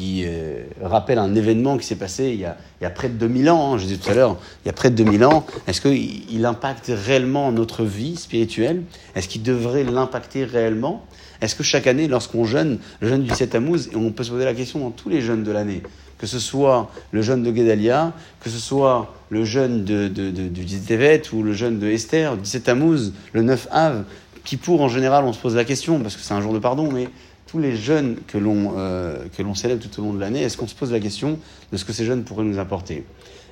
euh, 0.00 0.64
rappelle 0.80 1.18
un 1.18 1.34
événement 1.34 1.76
qui 1.76 1.84
s'est 1.84 1.96
passé 1.96 2.28
il 2.28 2.40
y, 2.40 2.44
a, 2.84 2.90
près 2.90 3.08
de 3.08 3.14
2000 3.14 3.50
ans, 3.50 3.74
hein, 3.74 3.78
je 3.78 3.84
disais 3.84 3.96
tout 3.96 4.08
à 4.10 4.14
l'heure, 4.14 4.38
il 4.64 4.68
y 4.68 4.70
a 4.70 4.72
près 4.72 4.90
de 4.90 4.94
2000 4.94 5.24
ans, 5.24 5.44
est-ce 5.66 5.80
qu'il 5.80 6.32
il 6.32 6.46
impacte 6.46 6.90
réellement 6.94 7.52
notre 7.52 7.84
vie 7.84 8.16
spirituelle? 8.16 8.82
Est-ce 9.14 9.28
qu'il 9.28 9.42
devrait 9.42 9.84
l'impacter 9.84 10.44
réellement? 10.44 11.04
Est-ce 11.40 11.54
que 11.54 11.62
chaque 11.62 11.86
année, 11.86 12.06
lorsqu'on 12.06 12.44
jeûne, 12.44 12.78
le 13.00 13.08
jeûne 13.08 13.22
du 13.22 13.30
7 13.30 13.50
Tammuz, 13.50 13.90
on 13.94 14.10
peut 14.10 14.24
se 14.24 14.30
poser 14.30 14.44
la 14.44 14.54
question 14.54 14.80
dans 14.80 14.90
tous 14.90 15.08
les 15.08 15.20
jeûnes 15.20 15.42
de 15.42 15.50
l'année, 15.50 15.82
que 16.18 16.26
ce 16.26 16.38
soit 16.38 16.90
le 17.12 17.22
jeûne 17.22 17.42
de 17.42 17.50
Guédalia, 17.50 18.12
que 18.40 18.50
ce 18.50 18.58
soit 18.58 19.14
le 19.30 19.44
jeûne 19.44 19.84
de, 19.84 20.08
du 20.08 20.80
Tevet 20.80 21.22
ou 21.32 21.42
le 21.42 21.52
jeûne 21.52 21.78
de 21.78 21.86
Esther, 21.88 22.36
du 22.36 22.42
17 22.42 22.64
Tammuz, 22.64 23.12
le 23.32 23.42
9 23.42 23.68
Av, 23.70 24.04
qui 24.44 24.56
pour 24.56 24.82
en 24.82 24.88
général, 24.88 25.24
on 25.24 25.32
se 25.32 25.38
pose 25.38 25.56
la 25.56 25.64
question, 25.64 26.00
parce 26.00 26.16
que 26.16 26.22
c'est 26.22 26.34
un 26.34 26.40
jour 26.40 26.52
de 26.52 26.58
pardon, 26.58 26.90
mais 26.92 27.08
tous 27.46 27.58
les 27.58 27.74
jeunes 27.76 28.16
que 28.26 28.38
l'on 28.38 28.74
euh, 28.76 29.24
célèbre 29.54 29.82
tout 29.82 30.00
au 30.00 30.04
long 30.04 30.12
de 30.12 30.20
l'année, 30.20 30.42
est-ce 30.42 30.56
qu'on 30.56 30.68
se 30.68 30.74
pose 30.74 30.92
la 30.92 31.00
question 31.00 31.38
de 31.72 31.76
ce 31.76 31.84
que 31.84 31.92
ces 31.92 32.04
jeunes 32.04 32.22
pourraient 32.22 32.44
nous 32.44 32.58
apporter? 32.58 33.04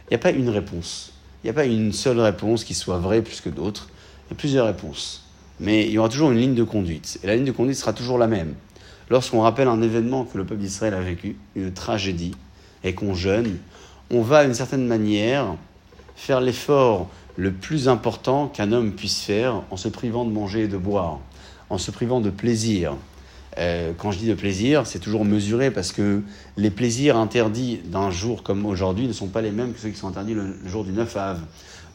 Il 0.06 0.12
n'y 0.12 0.16
a 0.16 0.18
pas 0.18 0.30
une 0.30 0.48
réponse. 0.48 1.12
Il 1.42 1.46
n'y 1.46 1.50
a 1.50 1.54
pas 1.54 1.64
une 1.64 1.92
seule 1.92 2.20
réponse 2.20 2.64
qui 2.64 2.74
soit 2.74 2.98
vraie 2.98 3.22
plus 3.22 3.40
que 3.40 3.48
d'autres. 3.48 3.88
Il 4.26 4.32
y 4.32 4.34
a 4.34 4.36
plusieurs 4.36 4.66
réponses. 4.66 5.27
Mais 5.60 5.86
il 5.86 5.92
y 5.92 5.98
aura 5.98 6.08
toujours 6.08 6.30
une 6.30 6.38
ligne 6.38 6.54
de 6.54 6.64
conduite. 6.64 7.18
Et 7.22 7.26
la 7.26 7.36
ligne 7.36 7.44
de 7.44 7.52
conduite 7.52 7.76
sera 7.76 7.92
toujours 7.92 8.18
la 8.18 8.26
même. 8.26 8.54
Lorsqu'on 9.10 9.40
rappelle 9.40 9.68
un 9.68 9.82
événement 9.82 10.24
que 10.24 10.36
le 10.38 10.44
peuple 10.44 10.60
d'Israël 10.60 10.94
a 10.94 11.00
vécu, 11.00 11.36
une 11.56 11.72
tragédie, 11.72 12.34
et 12.84 12.94
qu'on 12.94 13.14
jeûne, 13.14 13.58
on 14.10 14.22
va 14.22 14.44
d'une 14.44 14.54
certaine 14.54 14.86
manière 14.86 15.56
faire 16.16 16.40
l'effort 16.40 17.08
le 17.36 17.52
plus 17.52 17.88
important 17.88 18.48
qu'un 18.48 18.72
homme 18.72 18.92
puisse 18.92 19.20
faire 19.20 19.62
en 19.70 19.76
se 19.76 19.88
privant 19.88 20.24
de 20.24 20.30
manger 20.30 20.64
et 20.64 20.68
de 20.68 20.76
boire, 20.76 21.20
en 21.70 21.78
se 21.78 21.90
privant 21.90 22.20
de 22.20 22.30
plaisir. 22.30 22.96
Euh, 23.58 23.92
quand 23.96 24.10
je 24.10 24.18
dis 24.18 24.28
de 24.28 24.34
plaisir, 24.34 24.86
c'est 24.86 24.98
toujours 24.98 25.24
mesuré 25.24 25.70
parce 25.70 25.92
que 25.92 26.22
les 26.56 26.70
plaisirs 26.70 27.16
interdits 27.16 27.80
d'un 27.84 28.10
jour 28.10 28.42
comme 28.42 28.66
aujourd'hui 28.66 29.06
ne 29.06 29.12
sont 29.12 29.28
pas 29.28 29.40
les 29.40 29.50
mêmes 29.50 29.72
que 29.72 29.80
ceux 29.80 29.88
qui 29.88 29.96
sont 29.96 30.08
interdits 30.08 30.34
le, 30.34 30.54
jour 30.66 30.84
du 30.84 30.92
9 30.92 31.16
av 31.16 31.40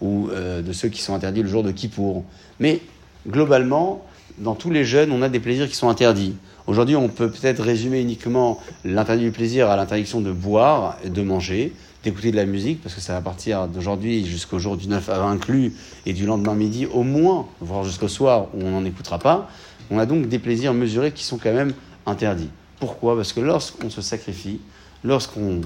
ou 0.02 0.30
euh, 0.30 0.62
de 0.62 0.74
ceux 0.74 0.90
qui 0.90 1.02
sont 1.02 1.14
interdits 1.14 1.44
le 1.44 1.50
jour 1.50 1.64
de 1.64 1.72
Kippour. 1.72 2.26
Mais 2.60 2.82
globalement, 3.28 4.06
dans 4.38 4.56
tous 4.56 4.70
les 4.70 4.84
jeunes, 4.84 5.12
on 5.12 5.22
a 5.22 5.30
des 5.30 5.40
plaisirs 5.40 5.70
qui 5.70 5.76
sont 5.76 5.90
interdits. 5.90 6.36
Aujourd'hui, 6.66 6.96
on 6.96 7.10
peut 7.10 7.30
peut-être 7.30 7.62
résumer 7.62 8.02
uniquement 8.02 8.60
l'interdit 8.84 9.26
du 9.26 9.32
plaisir 9.32 9.70
à 9.70 9.76
l'interdiction 9.76 10.22
de 10.22 10.32
boire 10.32 10.98
de 11.06 11.22
manger 11.22 11.74
d'écouter 12.04 12.32
de 12.32 12.36
la 12.36 12.46
musique, 12.46 12.82
parce 12.82 12.96
que 12.96 13.02
ça 13.02 13.14
va 13.14 13.22
partir 13.22 13.68
d'aujourd'hui 13.68 14.26
jusqu'au 14.26 14.60
jour 14.60 14.76
du 14.76 14.88
9 14.88 15.08
av 15.10 15.22
inclus, 15.24 15.74
et 16.06 16.12
du 16.12 16.26
lendemain 16.26 16.54
midi 16.54 16.86
au 16.86 17.04
moins, 17.04 17.48
voire 17.62 17.86
jusqu'au 17.86 18.10
soir 18.10 18.48
où 18.54 18.62
on 18.62 18.72
n'en 18.72 18.86
écoutera 18.86 19.20
pas. 19.20 19.50
On 19.90 19.98
a 20.00 20.06
donc 20.06 20.28
des 20.28 20.40
plaisirs 20.40 20.74
mesurés 20.74 21.12
qui 21.12 21.24
sont 21.24 21.38
quand 21.38 21.54
même 21.54 21.74
interdits. 22.06 22.50
Pourquoi? 22.80 23.16
Parce 23.16 23.32
que 23.32 23.40
lorsqu'on 23.40 23.90
se 23.90 24.02
sacrifie, 24.02 24.60
lorsqu'on 25.04 25.62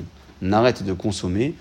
arrête 0.52 0.84
de 0.84 0.94
consommer, 0.94 1.56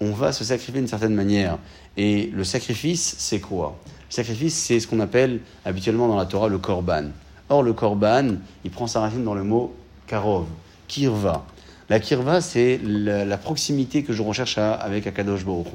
on 0.00 0.10
va 0.10 0.32
se 0.32 0.44
sacrifier 0.44 0.74
d'une 0.74 0.88
certaine 0.88 1.14
manière. 1.14 1.58
Et 1.96 2.30
le 2.34 2.44
sacrifice, 2.44 3.16
c'est 3.18 3.40
quoi? 3.40 3.78
Le 4.08 4.14
sacrifice, 4.14 4.54
c'est 4.54 4.80
ce 4.80 4.86
qu'on 4.86 5.00
appelle 5.00 5.40
habituellement 5.64 6.08
dans 6.08 6.16
la 6.16 6.24
Torah 6.24 6.48
le 6.48 6.58
korban. 6.58 7.04
Or, 7.50 7.62
le 7.62 7.72
korban, 7.72 8.36
il 8.64 8.70
prend 8.70 8.86
sa 8.86 9.00
racine 9.00 9.24
dans 9.24 9.34
le 9.34 9.44
mot 9.44 9.74
karov, 10.06 10.46
kirva. 10.86 11.44
La 11.90 12.00
kirva, 12.00 12.40
c'est 12.40 12.80
la, 12.84 13.38
proximité 13.38 14.02
que 14.02 14.12
je 14.12 14.22
recherche 14.22 14.58
avec 14.58 15.06
Akadosh 15.06 15.44
Baruch 15.44 15.66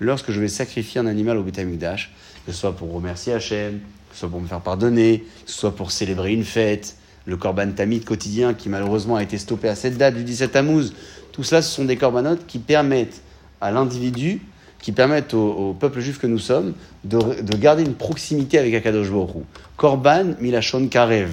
Lorsque 0.00 0.32
je 0.32 0.40
vais 0.40 0.48
sacrifier 0.48 1.00
un 1.00 1.06
animal 1.06 1.36
au 1.36 1.42
Beth 1.42 1.56
que 1.56 2.52
ce 2.52 2.58
soit 2.58 2.76
pour 2.76 2.92
remercier 2.92 3.32
Hachem, 3.32 3.78
que 3.78 4.14
ce 4.14 4.20
soit 4.20 4.28
pour 4.28 4.40
me 4.40 4.46
faire 4.46 4.60
pardonner, 4.60 5.24
que 5.44 5.50
ce 5.50 5.58
soit 5.58 5.74
pour 5.74 5.92
célébrer 5.92 6.32
une 6.32 6.44
fête, 6.44 6.96
le 7.26 7.36
korban 7.36 7.70
tamid 7.70 8.04
quotidien 8.04 8.54
qui 8.54 8.68
malheureusement 8.68 9.16
a 9.16 9.22
été 9.22 9.38
stoppé 9.38 9.68
à 9.68 9.74
cette 9.74 9.96
date 9.96 10.14
du 10.14 10.24
17 10.24 10.52
Tammuz, 10.52 10.92
tout 11.32 11.42
cela, 11.42 11.62
ce 11.62 11.74
sont 11.74 11.84
des 11.84 11.96
corbanotes 11.96 12.46
qui 12.46 12.58
permettent 12.58 13.22
à 13.60 13.70
l'individu, 13.70 14.40
qui 14.84 14.92
permettent 14.92 15.32
au, 15.32 15.74
peuple 15.80 16.00
juif 16.00 16.18
que 16.18 16.26
nous 16.26 16.38
sommes, 16.38 16.74
de, 17.04 17.56
garder 17.56 17.82
une 17.82 17.94
proximité 17.94 18.58
avec 18.58 18.74
Akadosh 18.74 19.10
Baruch 19.10 19.46
Korban 19.78 20.34
milachon 20.40 20.88
karev. 20.88 21.30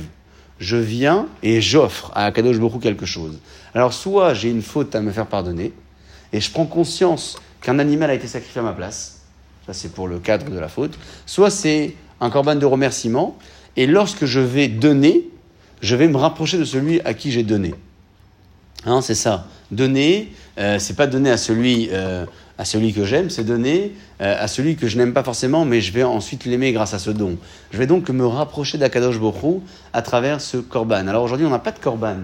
je 0.57 0.77
viens 0.77 1.27
et 1.43 1.59
j'offre 1.59 2.13
à 2.15 2.27
Akadosh 2.27 2.59
Baruch 2.59 2.81
quelque 2.81 3.05
chose. 3.05 3.39
Alors 3.73 3.91
soit 3.91 4.33
j'ai 4.33 4.49
une 4.49 4.61
faute 4.61 4.95
à 4.95 5.01
me 5.01 5.11
faire 5.11 5.27
pardonner, 5.27 5.73
et 6.31 6.39
je 6.39 6.49
prends 6.49 6.65
conscience 6.65 7.39
qu'un 7.61 7.77
animal 7.79 8.11
a 8.11 8.13
été 8.13 8.25
sacrifié 8.25 8.61
à 8.61 8.63
ma 8.63 8.71
place, 8.71 9.23
ça 9.67 9.73
c'est 9.73 9.91
pour 9.91 10.07
le 10.07 10.19
cadre 10.19 10.49
de 10.49 10.57
la 10.57 10.69
faute, 10.69 10.97
soit 11.25 11.49
c'est 11.49 11.93
un 12.21 12.29
corban 12.29 12.55
de 12.55 12.65
remerciement, 12.65 13.37
et 13.75 13.85
lorsque 13.85 14.23
je 14.23 14.39
vais 14.39 14.69
donner, 14.69 15.27
je 15.81 15.97
vais 15.97 16.07
me 16.07 16.15
rapprocher 16.15 16.57
de 16.57 16.63
celui 16.63 17.01
à 17.01 17.13
qui 17.13 17.33
j'ai 17.33 17.43
donné. 17.43 17.75
Hein, 18.85 19.01
c'est 19.01 19.15
ça. 19.15 19.47
Donner, 19.71 20.31
euh, 20.57 20.79
c'est 20.79 20.95
pas 20.95 21.07
donner 21.07 21.29
à 21.29 21.37
celui, 21.37 21.89
euh, 21.91 22.25
à 22.61 22.65
celui 22.65 22.93
que 22.93 23.05
j'aime, 23.05 23.31
c'est 23.31 23.43
donner 23.43 23.93
euh, 24.21 24.35
à 24.39 24.47
celui 24.47 24.75
que 24.75 24.87
je 24.87 24.95
n'aime 24.95 25.13
pas 25.13 25.23
forcément, 25.23 25.65
mais 25.65 25.81
je 25.81 25.91
vais 25.91 26.03
ensuite 26.03 26.45
l'aimer 26.45 26.71
grâce 26.73 26.93
à 26.93 26.99
ce 26.99 27.09
don. 27.09 27.37
Je 27.71 27.77
vais 27.79 27.87
donc 27.87 28.07
me 28.11 28.23
rapprocher 28.23 28.77
d'Akadosh 28.77 29.17
Borou 29.17 29.63
à 29.93 30.03
travers 30.03 30.39
ce 30.39 30.57
korban. 30.57 31.07
Alors 31.07 31.23
aujourd'hui, 31.23 31.47
on 31.47 31.49
n'a 31.49 31.57
pas 31.57 31.71
de 31.71 31.79
korban, 31.79 32.17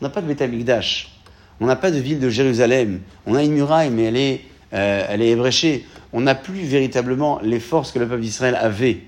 on 0.00 0.04
n'a 0.04 0.10
pas 0.10 0.20
de 0.20 0.28
Betamikdash, 0.28 1.18
on 1.58 1.66
n'a 1.66 1.74
pas 1.74 1.90
de 1.90 1.98
ville 1.98 2.20
de 2.20 2.28
Jérusalem, 2.28 3.00
on 3.26 3.34
a 3.34 3.42
une 3.42 3.50
muraille, 3.50 3.90
mais 3.90 4.04
elle 4.04 4.16
est, 4.16 4.42
elle 4.70 5.20
est 5.20 5.30
ébréchée. 5.30 5.84
On 6.12 6.20
n'a 6.20 6.36
plus 6.36 6.60
véritablement 6.60 7.40
les 7.42 7.58
forces 7.58 7.90
que 7.90 7.98
le 7.98 8.06
peuple 8.06 8.22
d'Israël 8.22 8.54
avait. 8.54 9.00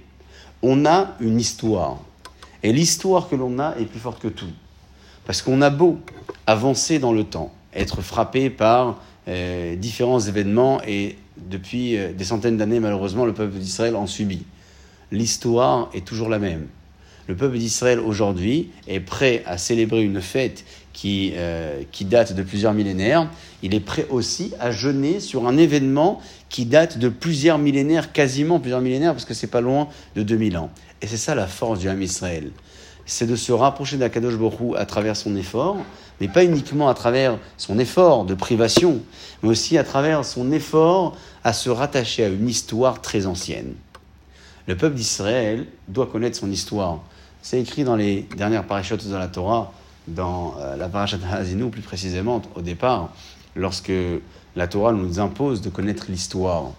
On 0.63 0.85
a 0.85 1.15
une 1.21 1.39
histoire. 1.39 1.99
Et 2.65 2.73
l'histoire 2.73 3.29
que 3.29 3.37
l'on 3.37 3.61
a 3.61 3.77
est 3.79 3.85
plus 3.85 4.01
forte 4.01 4.21
que 4.21 4.27
tout. 4.27 4.51
Parce 5.27 5.43
qu'on 5.43 5.63
a 5.63 5.71
beau 5.71 6.01
avancer 6.45 6.99
dans 6.99 7.13
le 7.13 7.23
temps, 7.23 7.53
être 7.73 8.03
frappé 8.03 8.51
par 8.51 8.97
euh, 9.29 9.75
différents 9.77 10.21
événements 10.21 10.81
et 10.87 11.17
depuis 11.37 11.97
euh, 11.97 12.13
des 12.13 12.25
centaines 12.25 12.57
d'années, 12.57 12.81
malheureusement, 12.81 13.25
le 13.25 13.35
peuple 13.35 13.59
d'Israël 13.59 13.97
en 13.97 14.07
subit. 14.07 14.45
L'histoire 15.11 15.91
est 15.95 16.05
toujours 16.05 16.29
la 16.29 16.39
même. 16.39 16.67
Le 17.29 17.35
peuple 17.35 17.59
d'Israël 17.59 17.99
aujourd'hui 17.99 18.71
est 18.87 19.01
prêt 19.01 19.43
à 19.47 19.59
célébrer 19.59 20.03
une 20.03 20.21
fête 20.21 20.65
qui, 20.93 21.33
euh, 21.35 21.83
qui 21.91 22.05
date 22.05 22.35
de 22.35 22.43
plusieurs 22.43 22.73
millénaires. 22.73 23.29
Il 23.63 23.75
est 23.75 23.81
prêt 23.81 24.07
aussi 24.11 24.53
à 24.61 24.71
jeûner 24.71 25.19
sur 25.19 25.49
un 25.49 25.57
événement 25.57 26.21
qui 26.49 26.65
date 26.65 26.99
de 26.99 27.09
plusieurs 27.09 27.59
millénaires, 27.59 28.13
quasiment 28.13 28.61
plusieurs 28.61 28.81
millénaires, 28.81 29.13
parce 29.13 29.25
que 29.25 29.35
c'est 29.35 29.49
pas 29.49 29.61
loin 29.61 29.89
de 30.15 30.23
2000 30.23 30.57
ans. 30.57 30.71
Et 31.03 31.09
c'est 31.09 31.17
ça 31.17 31.35
la 31.35 31.49
force 31.49 31.81
du 31.81 31.89
Ham 31.89 32.01
Israël 32.01 32.51
c'est 33.07 33.27
de 33.27 33.37
se 33.37 33.53
rapprocher 33.53 33.97
d'Akadosh 33.97 34.37
Borou 34.37 34.75
à 34.77 34.85
travers 34.85 35.17
son 35.17 35.37
effort, 35.37 35.79
mais 36.21 36.29
pas 36.29 36.45
uniquement 36.45 36.89
à 36.89 36.95
travers 36.95 37.39
son 37.57 37.79
effort 37.79 38.25
de 38.25 38.35
privation, 38.35 39.01
mais 39.43 39.49
aussi 39.49 39.79
à 39.79 39.85
travers 39.85 40.25
son 40.25 40.51
effort 40.51 41.17
à 41.45 41.53
se 41.53 41.71
rattacher 41.71 42.25
à 42.25 42.29
une 42.29 42.49
histoire 42.49 43.01
très 43.01 43.27
ancienne. 43.27 43.75
Le 44.67 44.77
peuple 44.77 44.97
d'Israël 44.97 45.67
doit 45.87 46.07
connaître 46.07 46.37
son 46.37 46.51
histoire. 46.51 47.01
C'est 47.41 47.61
écrit 47.61 47.85
dans 47.85 47.95
les 47.95 48.27
dernières 48.37 48.65
parachutes 48.65 49.07
de 49.07 49.15
la 49.15 49.29
Torah, 49.29 49.73
dans 50.09 50.57
euh, 50.59 50.77
la 50.77 50.89
parashat 50.89 51.19
Hazinu 51.31 51.71
plus 51.71 51.83
précisément, 51.83 52.43
au 52.57 52.63
départ, 52.63 53.13
lorsque 53.55 53.93
la 54.57 54.67
Torah 54.67 54.93
nous 54.93 55.21
impose 55.21 55.61
de 55.61 55.71
connaître 55.71 56.07
l'histoire. 56.09 56.73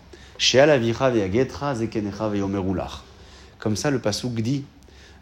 Comme 3.59 3.75
ça, 3.75 3.91
le 3.91 3.99
Pasuk 3.99 4.33
dit 4.33 4.65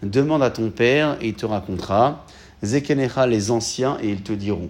Demande 0.03 0.43
à 0.43 0.49
ton 0.49 0.69
père 0.69 1.17
et 1.21 1.29
il 1.29 1.33
te 1.33 1.45
racontera. 1.45 2.25
Zekenecha 2.63 3.27
les 3.27 3.51
anciens 3.51 3.97
et 4.01 4.09
ils 4.09 4.21
te 4.21 4.33
diront. 4.33 4.69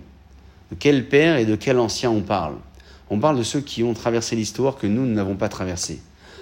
De 0.71 0.75
quel 0.77 1.07
père 1.07 1.37
et 1.37 1.45
de 1.45 1.55
quel 1.55 1.79
ancien 1.79 2.09
on 2.09 2.21
parle? 2.21 2.55
On 3.09 3.19
parle 3.19 3.37
de 3.37 3.43
ceux 3.43 3.61
qui 3.61 3.83
ont 3.83 3.93
traversé 3.93 4.35
l'histoire 4.35 4.77
que 4.77 4.87
nous, 4.87 5.05
n'avons 5.05 5.35
pas 5.35 5.49
traversée. 5.49 6.01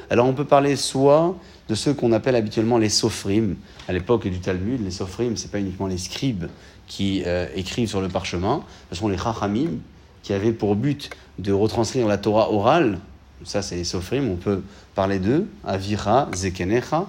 Alors 0.10 0.28
on 0.28 0.34
peut 0.34 0.46
parler 0.46 0.76
soit 0.76 1.36
de 1.70 1.76
ceux 1.76 1.94
qu'on 1.94 2.12
appelle 2.12 2.36
habituellement 2.36 2.78
les 2.78 2.90
sophrim. 2.90 3.56
À 3.88 3.94
l'époque 3.94 4.28
du 4.28 4.40
Talmud, 4.40 4.84
les 4.84 4.92
sophrim, 4.92 5.36
ce 5.36 5.44
n'est 5.44 5.50
pas 5.50 5.60
uniquement 5.60 5.88
les 5.88 5.98
scribes 5.98 6.46
qui 6.88 7.24
euh, 7.26 7.48
écrivent 7.56 7.90
sur 7.90 8.02
le 8.02 8.10
parchemin, 8.10 8.64
ce 8.92 8.98
sont 8.98 9.08
les 9.08 9.18
chachamim 9.18 9.80
qui 10.22 10.34
avaient 10.34 10.52
pour 10.52 10.76
but 10.76 11.10
de 11.40 11.52
retranscrire 11.52 12.08
la 12.08 12.18
Torah 12.18 12.52
orale. 12.52 13.00
Ça, 13.44 13.62
c'est 13.62 13.76
les 13.76 13.84
sophrim, 13.84 14.30
on 14.30 14.36
peut 14.36 14.64
parler 14.96 15.20
d'eux, 15.20 15.48
Avira, 15.66 16.30
Zekenecha. 16.34 17.08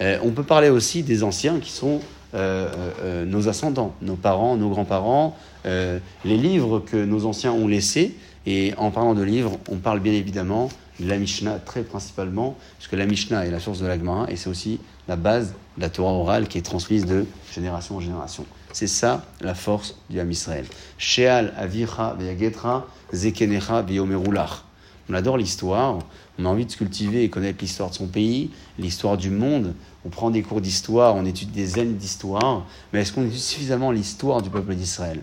Euh, 0.00 0.18
on 0.22 0.30
peut 0.30 0.42
parler 0.42 0.68
aussi 0.68 1.02
des 1.02 1.22
anciens 1.22 1.58
qui 1.58 1.70
sont 1.70 2.00
euh, 2.34 2.68
euh, 3.02 3.24
nos 3.24 3.48
ascendants, 3.48 3.94
nos 4.02 4.16
parents, 4.16 4.56
nos 4.56 4.68
grands-parents, 4.68 5.36
les 5.64 6.36
livres 6.36 6.78
que 6.78 6.96
nos 6.96 7.26
anciens 7.26 7.52
ont 7.52 7.66
laissés. 7.66 8.14
Et 8.46 8.72
en 8.76 8.92
parlant 8.92 9.14
de 9.14 9.22
livres, 9.24 9.58
on 9.68 9.76
parle 9.78 9.98
bien 9.98 10.12
évidemment 10.12 10.68
de 11.00 11.08
la 11.08 11.18
Mishnah 11.18 11.58
très 11.58 11.82
principalement, 11.82 12.56
puisque 12.78 12.92
la 12.92 13.04
Mishnah 13.04 13.44
est 13.46 13.50
la 13.50 13.58
source 13.58 13.80
de 13.80 13.86
la 13.86 13.98
Gemara 13.98 14.26
et 14.30 14.36
c'est 14.36 14.48
aussi 14.48 14.78
la 15.08 15.16
base 15.16 15.54
de 15.76 15.82
la 15.82 15.88
Torah 15.88 16.12
orale 16.12 16.46
qui 16.46 16.58
est 16.58 16.62
transmise 16.62 17.04
de 17.04 17.26
génération 17.52 17.96
en 17.96 18.00
génération. 18.00 18.46
C'est 18.72 18.86
ça 18.86 19.24
la 19.40 19.54
force 19.54 19.96
du 20.08 20.20
Ham 20.20 20.30
Israël. 20.30 20.66
Sheal 20.98 21.52
avicha 21.56 22.14
veyagetra 22.16 22.86
zekenecha 23.12 23.82
veyomerulach. 23.82 24.65
On 25.08 25.14
adore 25.14 25.36
l'histoire, 25.36 25.98
on 26.38 26.44
a 26.44 26.48
envie 26.48 26.66
de 26.66 26.70
se 26.70 26.76
cultiver 26.76 27.22
et 27.22 27.30
connaître 27.30 27.58
l'histoire 27.60 27.90
de 27.90 27.94
son 27.94 28.06
pays, 28.06 28.50
l'histoire 28.78 29.16
du 29.16 29.30
monde. 29.30 29.74
On 30.04 30.08
prend 30.08 30.30
des 30.30 30.42
cours 30.42 30.60
d'histoire, 30.60 31.14
on 31.14 31.24
étudie 31.24 31.52
des 31.52 31.78
années 31.78 31.92
d'histoire, 31.92 32.66
mais 32.92 33.00
est-ce 33.00 33.12
qu'on 33.12 33.22
étudie 33.22 33.40
suffisamment 33.40 33.92
l'histoire 33.92 34.42
du 34.42 34.50
peuple 34.50 34.74
d'Israël? 34.74 35.22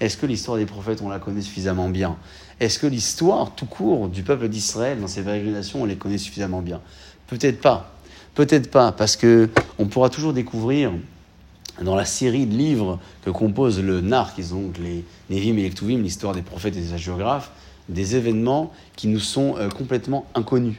Est-ce 0.00 0.16
que 0.16 0.26
l'histoire 0.26 0.58
des 0.58 0.66
prophètes, 0.66 1.00
on 1.02 1.08
la 1.08 1.18
connaît 1.18 1.42
suffisamment 1.42 1.88
bien? 1.88 2.16
Est-ce 2.60 2.78
que 2.78 2.86
l'histoire 2.86 3.54
tout 3.54 3.66
court 3.66 4.08
du 4.08 4.22
peuple 4.22 4.48
d'Israël, 4.48 5.00
dans 5.00 5.06
ses 5.06 5.22
pérégrinations, 5.22 5.82
on 5.82 5.84
les 5.84 5.96
connaît 5.96 6.18
suffisamment 6.18 6.60
bien? 6.60 6.80
Peut-être 7.26 7.60
pas. 7.60 7.94
Peut-être 8.34 8.70
pas, 8.70 8.92
parce 8.92 9.16
que 9.16 9.50
on 9.78 9.86
pourra 9.86 10.08
toujours 10.08 10.32
découvrir 10.32 10.92
dans 11.80 11.94
la 11.94 12.04
série 12.04 12.46
de 12.46 12.54
livres 12.54 12.98
que 13.24 13.30
compose 13.30 13.80
le 13.80 14.00
NAR, 14.00 14.34
qui 14.34 14.44
sont 14.44 14.72
les 14.82 15.04
Nevim 15.30 15.58
et 15.58 15.70
les 15.70 15.96
l'histoire 15.96 16.34
des 16.34 16.42
prophètes 16.42 16.76
et 16.76 16.80
des 16.80 16.98
géographes, 16.98 17.50
des 17.88 18.16
événements 18.16 18.72
qui 18.96 19.08
nous 19.08 19.20
sont 19.20 19.56
euh, 19.58 19.68
complètement 19.68 20.26
inconnus, 20.34 20.76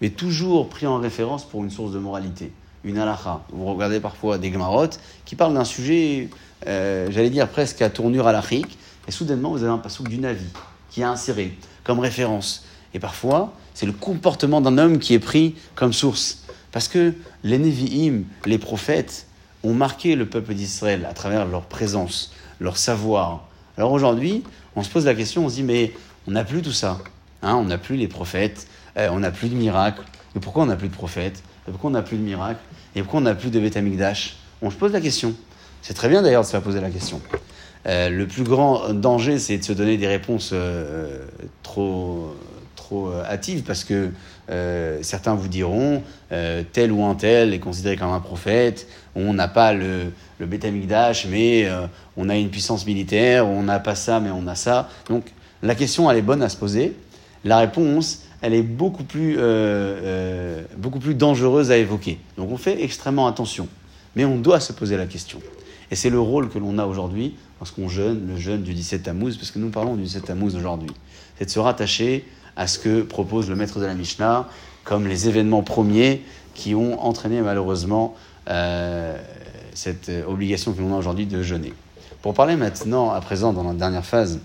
mais 0.00 0.10
toujours 0.10 0.68
pris 0.68 0.86
en 0.86 0.98
référence 0.98 1.44
pour 1.44 1.62
une 1.62 1.70
source 1.70 1.92
de 1.92 1.98
moralité, 1.98 2.52
une 2.84 2.98
halakha. 2.98 3.42
Vous 3.52 3.66
regardez 3.66 4.00
parfois 4.00 4.38
des 4.38 4.50
gmarottes 4.50 5.00
qui 5.24 5.36
parlent 5.36 5.54
d'un 5.54 5.64
sujet, 5.64 6.28
euh, 6.66 7.08
j'allais 7.10 7.30
dire 7.30 7.48
presque 7.48 7.82
à 7.82 7.90
tournure 7.90 8.26
halachique, 8.26 8.78
et 9.06 9.10
soudainement 9.10 9.50
vous 9.50 9.62
avez 9.62 9.72
un 9.72 9.78
passouk 9.78 10.08
du 10.08 10.18
Navi 10.18 10.46
qui 10.90 11.00
est 11.00 11.04
inséré 11.04 11.56
comme 11.84 12.00
référence. 12.00 12.64
Et 12.94 12.98
parfois, 12.98 13.52
c'est 13.74 13.86
le 13.86 13.92
comportement 13.92 14.60
d'un 14.60 14.78
homme 14.78 14.98
qui 14.98 15.14
est 15.14 15.18
pris 15.18 15.54
comme 15.74 15.92
source. 15.92 16.44
Parce 16.72 16.88
que 16.88 17.14
les 17.44 17.58
Nevi'im, 17.58 18.24
les 18.44 18.58
prophètes, 18.58 19.26
ont 19.62 19.74
marqué 19.74 20.14
le 20.14 20.26
peuple 20.26 20.54
d'Israël 20.54 21.06
à 21.08 21.12
travers 21.12 21.46
leur 21.46 21.62
présence, 21.62 22.32
leur 22.60 22.76
savoir. 22.76 23.46
Alors 23.76 23.92
aujourd'hui, 23.92 24.42
on 24.76 24.82
se 24.82 24.90
pose 24.90 25.04
la 25.04 25.14
question, 25.14 25.46
on 25.46 25.48
se 25.48 25.56
dit, 25.56 25.62
mais 25.62 25.92
on 26.28 26.32
n'a 26.32 26.44
plus 26.44 26.60
tout 26.60 26.72
ça. 26.72 26.98
Hein, 27.42 27.54
on 27.54 27.64
n'a 27.64 27.78
plus 27.78 27.96
les 27.96 28.06
prophètes, 28.06 28.68
euh, 28.98 29.08
on 29.10 29.20
n'a 29.20 29.30
plus 29.30 29.48
de 29.48 29.54
miracles. 29.54 30.02
Et 30.36 30.40
pourquoi 30.40 30.64
on 30.64 30.66
n'a 30.66 30.76
plus 30.76 30.88
de 30.88 30.94
prophètes? 30.94 31.42
Et 31.66 31.70
pourquoi 31.70 31.88
on 31.88 31.94
n'a 31.94 32.02
plus 32.02 32.18
de 32.18 32.22
miracles? 32.22 32.60
Et 32.94 33.00
pourquoi 33.00 33.20
on 33.20 33.22
n'a 33.22 33.34
plus 33.34 33.50
de 33.50 33.58
Betamikdash 33.58 34.36
On 34.60 34.70
se 34.70 34.76
pose 34.76 34.92
la 34.92 35.00
question. 35.00 35.34
C'est 35.80 35.94
très 35.94 36.10
bien 36.10 36.20
d'ailleurs 36.20 36.42
de 36.42 36.46
se 36.46 36.50
faire 36.50 36.60
poser 36.60 36.82
la 36.82 36.90
question. 36.90 37.22
Euh, 37.86 38.10
le 38.10 38.26
plus 38.26 38.42
grand 38.42 38.92
danger, 38.92 39.38
c'est 39.38 39.56
de 39.56 39.64
se 39.64 39.72
donner 39.72 39.96
des 39.96 40.06
réponses 40.06 40.50
euh, 40.52 41.24
trop, 41.62 42.36
trop 42.76 43.10
hâtives 43.24 43.62
parce 43.62 43.84
que 43.84 44.10
certains 45.02 45.34
vous 45.34 45.48
diront 45.48 46.02
tel 46.30 46.90
ou 46.90 47.04
un 47.04 47.14
tel 47.14 47.52
est 47.52 47.58
considéré 47.58 47.96
comme 47.96 48.12
un 48.12 48.20
prophète, 48.20 48.88
on 49.14 49.34
n'a 49.34 49.46
pas 49.46 49.74
le, 49.74 50.10
le 50.38 50.46
Betamikdash, 50.46 51.26
mais 51.26 51.68
on 52.16 52.30
a 52.30 52.36
une 52.36 52.48
puissance 52.48 52.86
militaire, 52.86 53.46
on 53.46 53.64
n'a 53.64 53.78
pas 53.78 53.94
ça, 53.94 54.20
mais 54.20 54.30
on 54.30 54.46
a 54.46 54.54
ça. 54.54 54.88
Donc 55.10 55.34
la 55.62 55.74
question, 55.74 56.10
elle 56.10 56.18
est 56.18 56.22
bonne 56.22 56.42
à 56.42 56.48
se 56.48 56.56
poser. 56.56 56.94
La 57.44 57.58
réponse, 57.58 58.22
elle 58.42 58.54
est 58.54 58.62
beaucoup 58.62 59.04
plus, 59.04 59.36
euh, 59.38 59.40
euh, 59.42 60.62
beaucoup 60.76 61.00
plus 61.00 61.14
dangereuse 61.14 61.70
à 61.70 61.76
évoquer. 61.76 62.18
Donc 62.36 62.50
on 62.52 62.56
fait 62.56 62.82
extrêmement 62.82 63.26
attention. 63.26 63.68
Mais 64.16 64.24
on 64.24 64.38
doit 64.38 64.60
se 64.60 64.72
poser 64.72 64.96
la 64.96 65.06
question. 65.06 65.40
Et 65.90 65.96
c'est 65.96 66.10
le 66.10 66.20
rôle 66.20 66.48
que 66.48 66.58
l'on 66.58 66.78
a 66.78 66.86
aujourd'hui 66.86 67.34
lorsqu'on 67.60 67.88
jeûne, 67.88 68.26
le 68.28 68.36
jeûne 68.36 68.62
du 68.62 68.74
17 68.74 69.04
Tammuz, 69.04 69.36
parce 69.36 69.50
que 69.50 69.58
nous 69.58 69.70
parlons 69.70 69.96
du 69.96 70.02
17 70.02 70.26
Tammuz 70.26 70.54
aujourd'hui. 70.54 70.90
C'est 71.38 71.46
de 71.46 71.50
se 71.50 71.58
rattacher 71.58 72.24
à 72.56 72.66
ce 72.66 72.78
que 72.78 73.02
propose 73.02 73.48
le 73.48 73.56
maître 73.56 73.80
de 73.80 73.86
la 73.86 73.94
Mishnah, 73.94 74.48
comme 74.84 75.06
les 75.06 75.28
événements 75.28 75.62
premiers 75.62 76.22
qui 76.54 76.74
ont 76.74 77.00
entraîné 77.02 77.40
malheureusement 77.40 78.14
euh, 78.48 79.16
cette 79.74 80.10
obligation 80.26 80.72
que 80.72 80.80
l'on 80.80 80.94
a 80.94 80.98
aujourd'hui 80.98 81.26
de 81.26 81.42
jeûner. 81.42 81.72
Pour 82.22 82.34
parler 82.34 82.56
maintenant, 82.56 83.10
à 83.10 83.20
présent, 83.20 83.52
dans 83.52 83.62
la 83.62 83.74
dernière 83.74 84.04
phase, 84.04 84.40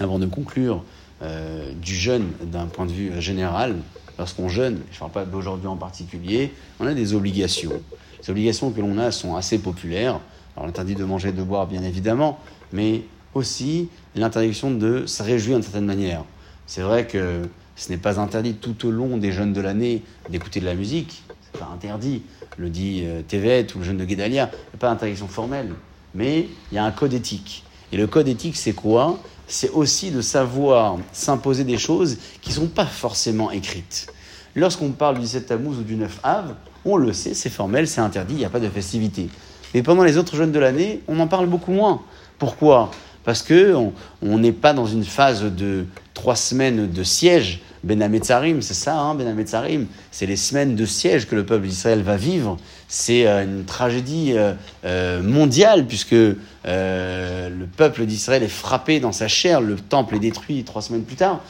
avant 0.00 0.18
de 0.18 0.26
conclure, 0.26 0.82
euh, 1.22 1.72
du 1.80 1.94
jeûne 1.94 2.30
d'un 2.42 2.66
point 2.66 2.86
de 2.86 2.92
vue 2.92 3.20
général, 3.20 3.76
lorsqu'on 4.18 4.48
jeûne, 4.48 4.80
je 4.90 4.96
ne 4.96 5.00
parle 5.00 5.12
pas 5.12 5.24
d'aujourd'hui 5.24 5.66
en 5.66 5.76
particulier, 5.76 6.52
on 6.80 6.86
a 6.86 6.94
des 6.94 7.14
obligations. 7.14 7.72
Ces 8.20 8.30
obligations 8.30 8.70
que 8.70 8.80
l'on 8.80 8.98
a 8.98 9.10
sont 9.10 9.36
assez 9.36 9.58
populaires. 9.58 10.20
Alors 10.56 10.66
l'interdit 10.66 10.94
de 10.94 11.04
manger 11.04 11.28
et 11.28 11.32
de 11.32 11.42
boire, 11.42 11.66
bien 11.66 11.82
évidemment, 11.82 12.38
mais 12.72 13.02
aussi 13.34 13.88
l'interdiction 14.14 14.70
de 14.70 15.06
se 15.06 15.22
réjouir 15.22 15.56
d'une 15.56 15.62
certaine 15.62 15.84
manière. 15.84 16.24
C'est 16.66 16.82
vrai 16.82 17.06
que 17.06 17.42
ce 17.76 17.90
n'est 17.90 17.98
pas 17.98 18.18
interdit 18.18 18.54
tout 18.54 18.86
au 18.86 18.90
long 18.90 19.18
des 19.18 19.32
jeûnes 19.32 19.52
de 19.52 19.60
l'année 19.60 20.02
d'écouter 20.30 20.60
de 20.60 20.64
la 20.64 20.74
musique. 20.74 21.22
pas 21.58 21.68
interdit, 21.72 22.22
le 22.56 22.70
dit 22.70 23.02
euh, 23.04 23.22
Tevet 23.26 23.66
ou 23.74 23.78
le 23.78 23.84
jeune 23.84 23.98
de 23.98 24.04
Guédalia, 24.04 24.50
il 24.52 24.56
n'y 24.56 24.74
a 24.74 24.78
pas 24.78 24.88
d'interdiction 24.88 25.28
formelle, 25.28 25.74
mais 26.14 26.48
il 26.72 26.74
y 26.74 26.78
a 26.78 26.84
un 26.84 26.90
code 26.90 27.12
éthique. 27.12 27.64
Et 27.92 27.96
le 27.96 28.06
code 28.06 28.28
éthique, 28.28 28.56
c'est 28.56 28.72
quoi? 28.72 29.18
C'est 29.48 29.70
aussi 29.70 30.10
de 30.10 30.20
savoir 30.20 30.98
s'imposer 31.12 31.64
des 31.64 31.78
choses 31.78 32.18
qui 32.40 32.50
ne 32.50 32.54
sont 32.54 32.66
pas 32.66 32.86
forcément 32.86 33.50
écrites. 33.50 34.08
Lorsqu'on 34.54 34.90
parle 34.90 35.16
du 35.16 35.20
17 35.22 35.46
Tammuz 35.46 35.78
ou 35.78 35.82
du 35.82 35.96
9 35.96 36.20
Av, 36.22 36.54
on 36.84 36.96
le 36.96 37.12
sait, 37.12 37.34
c'est 37.34 37.50
formel, 37.50 37.86
c'est 37.86 38.00
interdit, 38.00 38.34
il 38.34 38.38
n'y 38.38 38.44
a 38.44 38.50
pas 38.50 38.60
de 38.60 38.68
festivité. 38.68 39.28
Mais 39.74 39.82
pendant 39.82 40.02
les 40.02 40.16
autres 40.16 40.36
jeunes 40.36 40.52
de 40.52 40.58
l'année, 40.58 41.02
on 41.08 41.20
en 41.20 41.26
parle 41.26 41.46
beaucoup 41.46 41.72
moins. 41.72 42.02
Pourquoi? 42.38 42.90
Parce 43.24 43.42
qu'on 43.42 43.92
n'est 44.22 44.52
pas 44.52 44.72
dans 44.72 44.86
une 44.86 45.04
phase 45.04 45.42
de 45.42 45.84
trois 46.14 46.36
semaines 46.36 46.90
de 46.90 47.02
siège. 47.02 47.60
Ben 47.86 48.02
Ametzarim, 48.02 48.62
c'est 48.62 48.74
ça, 48.74 48.98
hein, 48.98 49.14
Ben 49.14 49.46
c'est 50.10 50.26
les 50.26 50.34
semaines 50.34 50.74
de 50.74 50.84
siège 50.84 51.28
que 51.28 51.36
le 51.36 51.46
peuple 51.46 51.68
d'Israël 51.68 52.02
va 52.02 52.16
vivre. 52.16 52.56
C'est 52.88 53.28
euh, 53.28 53.44
une 53.44 53.64
tragédie 53.64 54.32
euh, 54.34 54.54
euh, 54.84 55.22
mondiale 55.22 55.86
puisque 55.86 56.10
le 56.10 57.64
peuple 57.76 58.04
d'Israël 58.06 58.42
est 58.42 58.48
frappé 58.48 58.98
dans 58.98 59.12
sa 59.12 59.28
chair, 59.28 59.60
le 59.60 59.76
temple 59.76 60.16
est 60.16 60.18
détruit 60.18 60.64
trois 60.64 60.82
semaines 60.82 61.04
plus 61.04 61.14
tard. 61.14 61.44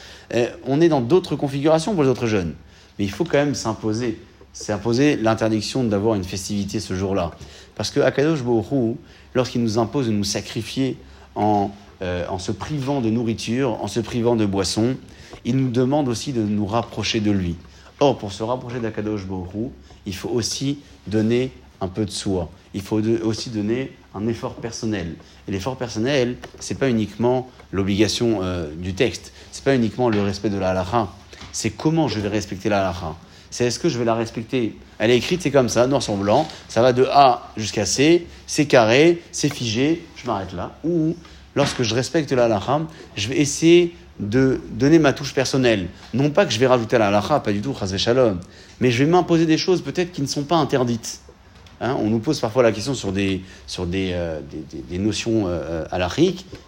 on 0.67 0.79
est 0.79 0.89
dans 0.89 1.01
d'autres 1.01 1.35
configurations 1.35 1.95
pour 1.95 2.03
les 2.03 2.09
autres 2.09 2.27
jeunes. 2.27 2.53
Mais 2.99 3.05
il 3.05 3.11
faut 3.11 3.23
quand 3.23 3.39
même 3.39 3.55
s'imposer. 3.55 4.19
C'est 4.53 4.73
imposer 4.73 5.15
l'interdiction 5.15 5.83
d'avoir 5.83 6.13
une 6.13 6.23
festivité 6.23 6.79
ce 6.79 6.93
jour-là. 6.93 7.31
Parce 7.73 7.89
que 7.89 7.99
Akadosh 7.99 8.43
Borou, 8.43 8.97
lorsqu'il 9.33 9.63
nous 9.63 9.79
impose 9.79 10.05
de 10.05 10.11
nous 10.11 10.23
sacrifier 10.23 10.97
en, 11.33 11.71
en 12.01 12.37
se 12.37 12.51
privant 12.51 13.01
de 13.01 13.09
nourriture, 13.09 13.83
en 13.83 13.87
se 13.87 13.99
privant 13.99 14.35
de 14.35 14.45
boissons, 14.45 14.97
il 15.45 15.57
nous 15.57 15.69
demande 15.69 16.07
aussi 16.07 16.33
de 16.33 16.41
nous 16.41 16.65
rapprocher 16.65 17.19
de 17.19 17.31
lui. 17.31 17.55
Or, 17.99 18.17
pour 18.17 18.31
se 18.31 18.43
rapprocher 18.43 18.79
d'Akadosh 18.79 19.25
Borou, 19.25 19.71
il 20.05 20.15
faut 20.15 20.29
aussi 20.29 20.79
donner 21.07 21.51
un 21.81 21.87
peu 21.87 22.05
de 22.05 22.11
soi. 22.11 22.49
Il 22.73 22.81
faut 22.81 23.01
aussi 23.23 23.49
donner 23.49 23.91
un 24.13 24.27
effort 24.27 24.55
personnel. 24.55 25.15
Et 25.47 25.51
l'effort 25.51 25.77
personnel, 25.77 26.37
c'est 26.59 26.77
pas 26.77 26.89
uniquement 26.89 27.49
l'obligation 27.71 28.39
euh, 28.41 28.69
du 28.75 28.93
texte, 28.93 29.31
c'est 29.51 29.63
pas 29.63 29.75
uniquement 29.75 30.09
le 30.09 30.21
respect 30.21 30.49
de 30.49 30.57
la 30.57 30.71
halakha, 30.71 31.09
c'est 31.51 31.71
comment 31.71 32.07
je 32.07 32.19
vais 32.19 32.29
respecter 32.29 32.69
la 32.69 32.81
halakha. 32.81 33.15
C'est 33.49 33.65
est-ce 33.65 33.79
que 33.79 33.89
je 33.89 33.97
vais 33.97 34.05
la 34.05 34.15
respecter? 34.15 34.75
Elle 34.99 35.11
est 35.11 35.17
écrite, 35.17 35.41
c'est 35.41 35.51
comme 35.51 35.69
ça, 35.69 35.87
noir 35.87 36.03
sur 36.03 36.15
blanc, 36.17 36.47
ça 36.67 36.81
va 36.81 36.93
de 36.93 37.05
A 37.05 37.49
jusqu'à 37.55 37.85
C, 37.85 38.27
c'est 38.45 38.65
carré, 38.65 39.21
c'est 39.31 39.53
figé, 39.53 40.03
je 40.15 40.27
m'arrête 40.27 40.53
là. 40.53 40.77
Ou 40.83 41.15
lorsque 41.55 41.83
je 41.83 41.95
respecte 41.95 42.31
la 42.31 42.45
halakha, 42.45 42.81
je 43.15 43.27
vais 43.29 43.37
essayer 43.37 43.95
de 44.19 44.59
donner 44.71 44.99
ma 44.99 45.13
touche 45.13 45.33
personnelle. 45.33 45.87
Non 46.13 46.29
pas 46.29 46.45
que 46.45 46.51
je 46.51 46.59
vais 46.59 46.67
rajouter 46.67 46.95
à 46.95 46.99
la 46.99 47.07
halakha, 47.07 47.39
pas 47.39 47.51
du 47.51 47.61
tout, 47.61 47.75
mais 48.79 48.91
je 48.91 49.03
vais 49.03 49.09
m'imposer 49.09 49.45
des 49.45 49.57
choses 49.57 49.81
peut-être 49.81 50.11
qui 50.11 50.21
ne 50.21 50.27
sont 50.27 50.43
pas 50.43 50.55
interdites. 50.55 51.21
Hein, 51.79 51.95
on 51.99 52.09
nous 52.09 52.19
pose 52.19 52.39
parfois 52.39 52.63
la 52.63 52.71
question 52.71 52.95
sur 52.95 53.11
des, 53.11 53.41
sur 53.67 53.85
des, 53.85 54.09
euh, 54.13 54.39
des, 54.89 54.97
notions 54.97 55.43
euh, 55.45 55.85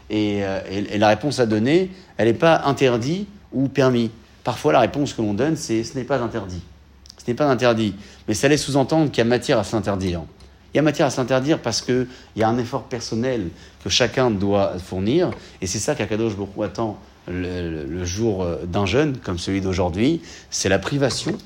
et, 0.10 0.44
euh, 0.44 0.60
et, 0.70 0.98
la 1.00 1.08
réponse 1.08 1.40
à 1.40 1.48
donner, 1.48 1.90
elle 2.18 2.28
n'est 2.28 2.36
pas 2.36 2.62
interdite 2.66 3.28
ou 3.52 3.70
permis. 3.70 4.12
Parfois, 4.44 4.72
la 4.72 4.82
réponse 4.82 5.14
que 5.14 5.22
l'on 5.24 5.34
donne, 5.34 5.56
c'est 5.56 5.84
ce 5.84 5.98
n'est 5.98 6.04
pas 6.04 6.20
interdit. 6.20 6.62
Ce 7.18 7.24
n'est 7.28 7.36
pas 7.36 7.48
interdit. 7.48 7.96
Mais 8.28 8.36
ça 8.36 8.48
laisse 8.48 8.64
sous-entendre 8.64 9.10
qu'il 9.10 9.18
y 9.18 9.22
a 9.22 9.26
matière 9.26 9.58
à 9.58 9.64
s'interdire. 9.64 10.22
Il 10.74 10.78
y 10.78 10.80
a 10.80 10.84
matière 10.84 11.08
à 11.08 11.10
s'interdire 11.10 11.60
parce 11.60 11.82
qu'il 11.82 12.08
y 12.36 12.44
a 12.44 12.48
un 12.48 12.60
effort 12.60 12.84
personnel 12.84 13.50
que 13.84 13.90
chacun 13.90 14.30
doit 14.30 14.78
fournir, 14.78 15.32
et 15.62 15.68
c'est 15.68 15.80
ça 15.80 15.96
qu'Akadosh 15.96 16.36
beaucoup 16.36 16.62
attend 16.62 17.00
le, 17.27 18.05
jour 18.05 18.43
euh, 18.43 18.65
d'un 18.65 18.86
jeûne 18.86 19.17
comme 19.17 19.38
celui 19.38 19.62
d'aujourd'hui, 19.62 20.21
c'est 20.49 20.69
la 20.69 20.79
privation 20.79 21.38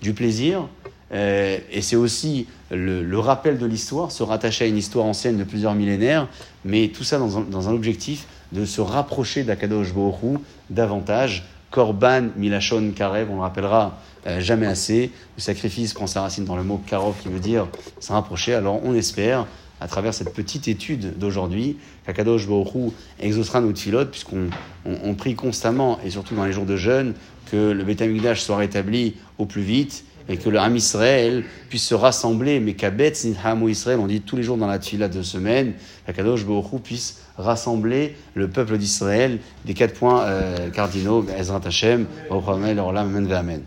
du 0.00 0.12
plaisir 0.12 0.68
euh, 1.12 1.58
et 1.70 1.82
c'est 1.82 1.96
aussi 1.96 2.46
le, 2.70 3.18
rappel 3.18 3.58
de 3.58 3.66
l'histoire, 3.66 4.10
se 4.10 4.22
rattacher 4.22 4.64
à 4.64 4.68
une 4.68 4.78
histoire 4.78 5.04
ancienne 5.04 5.36
de 5.36 5.44
plusieurs 5.44 5.74
millénaires, 5.74 6.28
mais 6.64 6.88
tout 6.88 7.04
ça 7.04 7.18
dans 7.18 7.68
un, 7.68 7.72
objectif 7.72 8.26
de 8.52 8.64
se 8.64 8.80
rapprocher 8.80 9.44
d'Akadosh 9.44 9.92
Borou 9.92 10.38
davantage. 10.70 11.44
Korban, 11.70 12.28
Milachon, 12.36 12.92
Karev, 12.94 13.30
on 13.30 13.36
le 13.36 13.40
rappellera 13.40 13.98
euh, 14.26 14.40
jamais 14.40 14.66
assez. 14.66 15.10
Le 15.36 15.42
sacrifice 15.42 15.94
prend 15.94 16.06
sa 16.06 16.20
racine 16.20 16.44
dans 16.44 16.56
le 16.56 16.62
mot 16.62 16.78
Karov 16.86 17.14
qui 17.22 17.28
veut 17.28 17.40
dire 17.40 17.66
se 17.98 18.12
rapprocher. 18.12 18.52
Alors 18.52 18.80
on 18.84 18.94
espère 18.94 19.46
à 19.82 19.88
travers 19.88 20.14
cette 20.14 20.32
petite 20.32 20.68
étude 20.68 21.18
d'aujourd'hui, 21.18 21.76
qu'Akadosh 22.06 22.46
Baruch 22.46 22.92
exaucera 23.20 23.60
nos 23.60 23.72
tfilotes, 23.72 24.10
puisqu'on 24.10 24.48
on, 24.84 25.14
prie 25.14 25.34
constamment, 25.34 25.98
et 26.04 26.10
surtout 26.10 26.36
dans 26.36 26.44
les 26.44 26.52
jours 26.52 26.66
de 26.66 26.76
jeûne, 26.76 27.14
que 27.50 27.72
le 27.72 27.82
Beth 27.82 28.36
soit 28.36 28.56
rétabli 28.56 29.16
au 29.38 29.46
plus 29.46 29.62
vite, 29.62 30.04
et 30.28 30.36
que 30.36 30.48
le 30.48 30.60
Ham 30.60 30.76
Israël 30.76 31.42
puisse 31.68 31.84
se 31.84 31.96
rassembler, 31.96 32.60
mais 32.60 32.74
qu'Abetz 32.74 33.24
Nidhamu 33.24 33.72
Israël, 33.72 33.98
on 33.98 34.06
dit 34.06 34.20
tous 34.20 34.36
les 34.36 34.44
jours 34.44 34.56
dans 34.56 34.68
la 34.68 34.78
tfila 34.78 35.08
de 35.08 35.22
semaine, 35.22 35.74
qu'Akadosh 36.06 36.46
Baruch 36.46 36.80
puisse 36.82 37.22
rassembler 37.36 38.14
le 38.34 38.48
peuple 38.48 38.78
d'Israël 38.78 39.40
des 39.64 39.74
quatre 39.74 39.94
points 39.94 40.22
euh, 40.22 40.70
cardinaux, 40.70 41.26
Ezrat 41.36 41.62
Hashem, 41.64 42.06
Amen, 42.30 43.32
Amen. 43.32 43.62